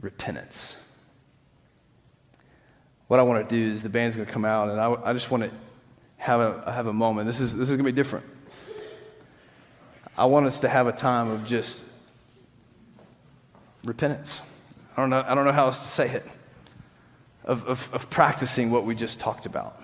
repentance. 0.00 0.78
What 3.08 3.20
I 3.20 3.22
want 3.22 3.46
to 3.46 3.54
do 3.54 3.72
is 3.72 3.82
the 3.82 3.88
band's 3.88 4.14
going 4.14 4.26
to 4.26 4.32
come 4.32 4.44
out, 4.44 4.70
and 4.70 4.80
I, 4.80 4.96
I 5.04 5.12
just 5.12 5.30
want 5.30 5.42
to 5.42 5.50
have 6.16 6.40
a, 6.40 6.72
have 6.72 6.86
a 6.86 6.92
moment. 6.92 7.26
This 7.26 7.40
is, 7.40 7.54
this 7.54 7.68
is 7.68 7.76
going 7.76 7.84
to 7.84 7.92
be 7.92 7.94
different. 7.94 8.24
I 10.16 10.26
want 10.26 10.46
us 10.46 10.60
to 10.60 10.68
have 10.68 10.86
a 10.86 10.92
time 10.92 11.28
of 11.28 11.44
just 11.44 11.82
repentance. 13.84 14.40
I 14.96 15.00
don't 15.00 15.10
know, 15.10 15.24
I 15.26 15.34
don't 15.34 15.44
know 15.44 15.52
how 15.52 15.66
else 15.66 15.82
to 15.82 15.88
say 15.88 16.08
it, 16.10 16.26
of, 17.44 17.66
of, 17.66 17.90
of 17.92 18.10
practicing 18.10 18.70
what 18.70 18.84
we 18.84 18.94
just 18.94 19.18
talked 19.18 19.44
about. 19.44 19.82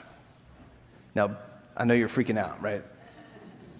Now, 1.14 1.36
I 1.76 1.84
know 1.84 1.94
you're 1.94 2.08
freaking 2.08 2.38
out, 2.38 2.62
right? 2.62 2.82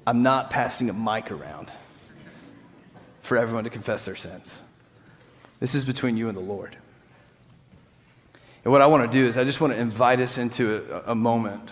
I'm 0.06 0.22
not 0.22 0.50
passing 0.50 0.88
a 0.88 0.92
mic 0.92 1.30
around 1.30 1.70
for 3.22 3.36
everyone 3.36 3.64
to 3.64 3.70
confess 3.70 4.04
their 4.04 4.14
sins. 4.16 4.62
This 5.58 5.74
is 5.74 5.84
between 5.84 6.16
you 6.16 6.28
and 6.28 6.36
the 6.36 6.42
Lord. 6.42 6.76
And 8.64 8.72
what 8.72 8.82
I 8.82 8.86
want 8.86 9.10
to 9.10 9.18
do 9.18 9.26
is, 9.26 9.36
I 9.36 9.44
just 9.44 9.60
want 9.60 9.72
to 9.72 9.78
invite 9.78 10.20
us 10.20 10.38
into 10.38 11.02
a, 11.06 11.12
a 11.12 11.14
moment 11.14 11.70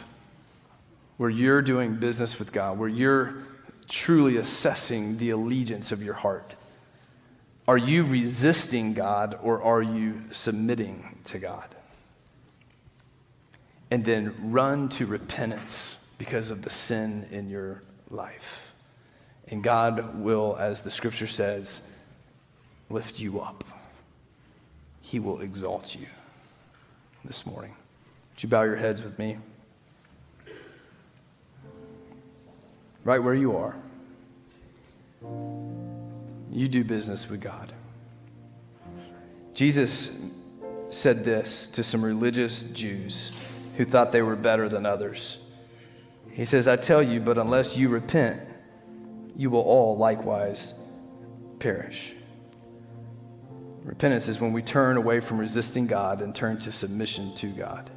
where 1.16 1.30
you're 1.30 1.62
doing 1.62 1.94
business 1.94 2.38
with 2.38 2.52
God, 2.52 2.78
where 2.78 2.88
you're 2.88 3.34
truly 3.88 4.36
assessing 4.36 5.18
the 5.18 5.30
allegiance 5.30 5.92
of 5.92 6.02
your 6.02 6.14
heart. 6.14 6.54
Are 7.68 7.78
you 7.78 8.02
resisting 8.02 8.94
God 8.94 9.38
or 9.42 9.62
are 9.62 9.82
you 9.82 10.22
submitting 10.30 11.18
to 11.24 11.38
God? 11.38 11.68
And 13.90 14.04
then 14.04 14.34
run 14.50 14.88
to 14.90 15.06
repentance 15.06 16.04
because 16.18 16.50
of 16.50 16.62
the 16.62 16.70
sin 16.70 17.26
in 17.30 17.48
your 17.48 17.82
life. 18.10 18.72
And 19.48 19.62
God 19.62 20.18
will, 20.20 20.56
as 20.58 20.82
the 20.82 20.90
scripture 20.90 21.26
says, 21.26 21.82
lift 22.88 23.20
you 23.20 23.40
up. 23.40 23.64
He 25.02 25.18
will 25.18 25.40
exalt 25.40 25.94
you 25.94 26.06
this 27.24 27.44
morning. 27.44 27.74
Would 28.32 28.42
you 28.42 28.48
bow 28.48 28.62
your 28.62 28.76
heads 28.76 29.02
with 29.02 29.18
me? 29.18 29.36
Right 33.04 33.22
where 33.22 33.34
you 33.34 33.56
are. 33.56 33.76
You 36.50 36.68
do 36.68 36.84
business 36.84 37.28
with 37.28 37.40
God. 37.40 37.72
Jesus 39.52 40.10
said 40.90 41.24
this 41.24 41.66
to 41.68 41.82
some 41.82 42.04
religious 42.04 42.64
Jews 42.64 43.38
who 43.76 43.84
thought 43.84 44.12
they 44.12 44.22
were 44.22 44.36
better 44.36 44.68
than 44.68 44.86
others. 44.86 45.38
He 46.34 46.44
says, 46.44 46.66
I 46.66 46.74
tell 46.74 47.00
you, 47.00 47.20
but 47.20 47.38
unless 47.38 47.76
you 47.76 47.88
repent, 47.88 48.40
you 49.36 49.50
will 49.50 49.60
all 49.60 49.96
likewise 49.96 50.74
perish. 51.60 52.12
Repentance 53.84 54.26
is 54.26 54.40
when 54.40 54.52
we 54.52 54.60
turn 54.60 54.96
away 54.96 55.20
from 55.20 55.38
resisting 55.38 55.86
God 55.86 56.22
and 56.22 56.34
turn 56.34 56.58
to 56.60 56.72
submission 56.72 57.36
to 57.36 57.46
God. 57.46 57.88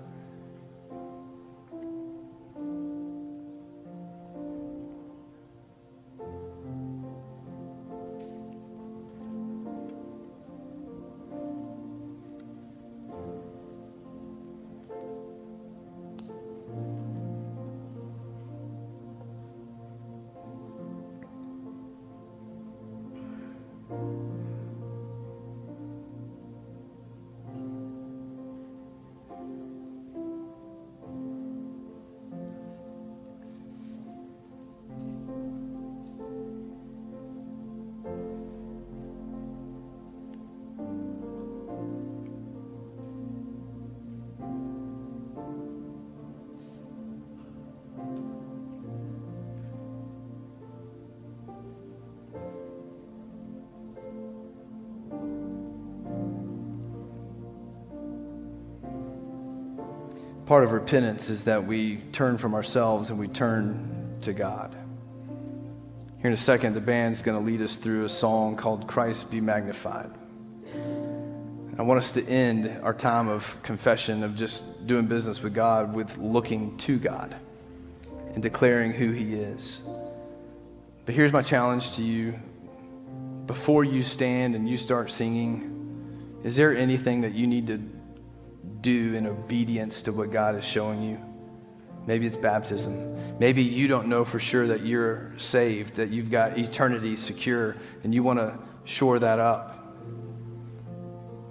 part 60.47 60.63
of 60.63 60.71
repentance 60.71 61.29
is 61.29 61.43
that 61.43 61.67
we 61.67 61.97
turn 62.13 62.37
from 62.37 62.55
ourselves 62.55 63.09
and 63.09 63.19
we 63.19 63.27
turn 63.27 64.17
to 64.21 64.31
God. 64.31 64.73
Here 66.19 66.27
in 66.27 66.33
a 66.33 66.37
second, 66.37 66.73
the 66.73 66.79
band's 66.79 67.21
going 67.21 67.37
to 67.37 67.45
lead 67.45 67.61
us 67.61 67.75
through 67.75 68.05
a 68.05 68.09
song 68.09 68.55
called 68.55 68.87
Christ 68.87 69.29
Be 69.29 69.41
Magnified. 69.41 70.09
I 71.77 71.81
want 71.81 71.97
us 71.97 72.13
to 72.13 72.25
end 72.25 72.79
our 72.81 72.93
time 72.93 73.27
of 73.27 73.61
confession, 73.61 74.23
of 74.23 74.37
just 74.37 74.87
doing 74.87 75.05
business 75.05 75.43
with 75.43 75.53
God, 75.53 75.93
with 75.93 76.17
looking 76.17 76.77
to 76.77 76.97
God 76.97 77.35
and 78.33 78.41
declaring 78.41 78.93
who 78.93 79.11
He 79.11 79.33
is. 79.35 79.81
But 81.05 81.13
here's 81.13 81.33
my 81.33 81.41
challenge 81.41 81.97
to 81.97 82.03
you 82.03 82.39
before 83.47 83.83
you 83.83 84.01
stand 84.01 84.55
and 84.55 84.67
you 84.67 84.77
start 84.77 85.11
singing, 85.11 86.39
is 86.45 86.55
there 86.55 86.75
anything 86.75 87.21
that 87.21 87.33
you 87.33 87.47
need 87.47 87.67
to 87.67 87.96
do 88.81 89.15
in 89.15 89.27
obedience 89.27 90.01
to 90.03 90.11
what 90.11 90.31
God 90.31 90.55
is 90.55 90.63
showing 90.63 91.01
you? 91.03 91.19
Maybe 92.05 92.25
it's 92.25 92.37
baptism. 92.37 93.37
Maybe 93.37 93.61
you 93.61 93.87
don't 93.87 94.07
know 94.07 94.23
for 94.23 94.39
sure 94.39 94.67
that 94.67 94.85
you're 94.85 95.33
saved, 95.37 95.95
that 95.95 96.09
you've 96.09 96.31
got 96.31 96.57
eternity 96.57 97.17
secure, 97.17 97.75
and 98.03 98.13
you 98.15 98.23
want 98.23 98.39
to 98.39 98.57
shore 98.85 99.19
that 99.19 99.39
up. 99.39 99.73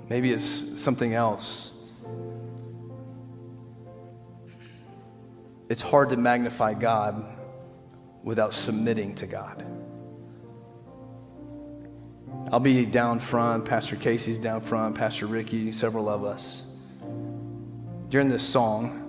Maybe 0.09 0.33
it's 0.33 0.81
something 0.81 1.13
else. 1.13 1.73
It's 5.69 5.83
hard 5.83 6.11
to 6.11 6.17
magnify 6.17 6.75
God 6.75 7.25
without 8.23 8.55
submitting 8.55 9.15
to 9.17 9.27
God. 9.27 9.65
I'll 12.53 12.61
be 12.61 12.87
down 12.87 13.19
front, 13.19 13.65
Pastor 13.65 13.97
Casey's 13.97 14.39
down 14.39 14.61
front, 14.61 14.95
Pastor 14.95 15.27
Ricky, 15.27 15.73
several 15.73 16.09
of 16.09 16.25
us. 16.25 16.66
During 18.09 18.29
this 18.29 18.47
song, 18.47 19.03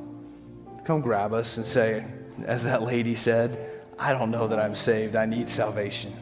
come 0.84 1.02
grab 1.02 1.34
us 1.34 1.58
and 1.58 1.66
say, 1.66 2.06
as 2.46 2.64
that 2.64 2.82
lady 2.82 3.16
said, 3.16 3.84
I 4.00 4.14
don't 4.14 4.32
know 4.32 4.48
that 4.48 4.60
I'm 4.60 4.76
saved. 4.76 5.16
I 5.16 5.26
need 5.26 5.50
salvation. 5.50 6.16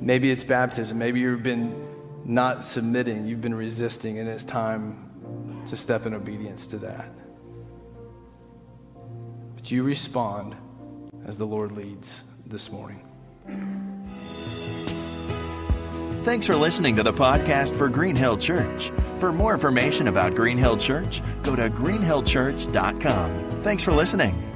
Maybe 0.00 0.30
it's 0.30 0.44
baptism. 0.44 0.98
Maybe 0.98 1.20
you've 1.20 1.42
been 1.42 1.86
not 2.24 2.64
submitting, 2.64 3.26
you've 3.26 3.40
been 3.40 3.54
resisting, 3.54 4.18
and 4.18 4.28
it's 4.28 4.44
time 4.44 5.62
to 5.66 5.76
step 5.76 6.06
in 6.06 6.14
obedience 6.14 6.66
to 6.68 6.78
that. 6.78 7.10
But 9.54 9.70
you 9.70 9.82
respond 9.82 10.56
as 11.26 11.38
the 11.38 11.46
Lord 11.46 11.72
leads 11.72 12.24
this 12.46 12.70
morning. 12.70 13.02
Thanks 16.24 16.46
for 16.46 16.56
listening 16.56 16.96
to 16.96 17.02
the 17.02 17.12
podcast 17.12 17.76
for 17.76 17.88
Green 17.88 18.16
Hill 18.16 18.36
Church. 18.36 18.90
For 19.18 19.32
more 19.32 19.54
information 19.54 20.08
about 20.08 20.34
Green 20.34 20.58
Hill 20.58 20.76
Church, 20.76 21.22
go 21.42 21.56
to 21.56 21.70
greenhillchurch.com. 21.70 23.50
Thanks 23.62 23.82
for 23.82 23.92
listening. 23.92 24.55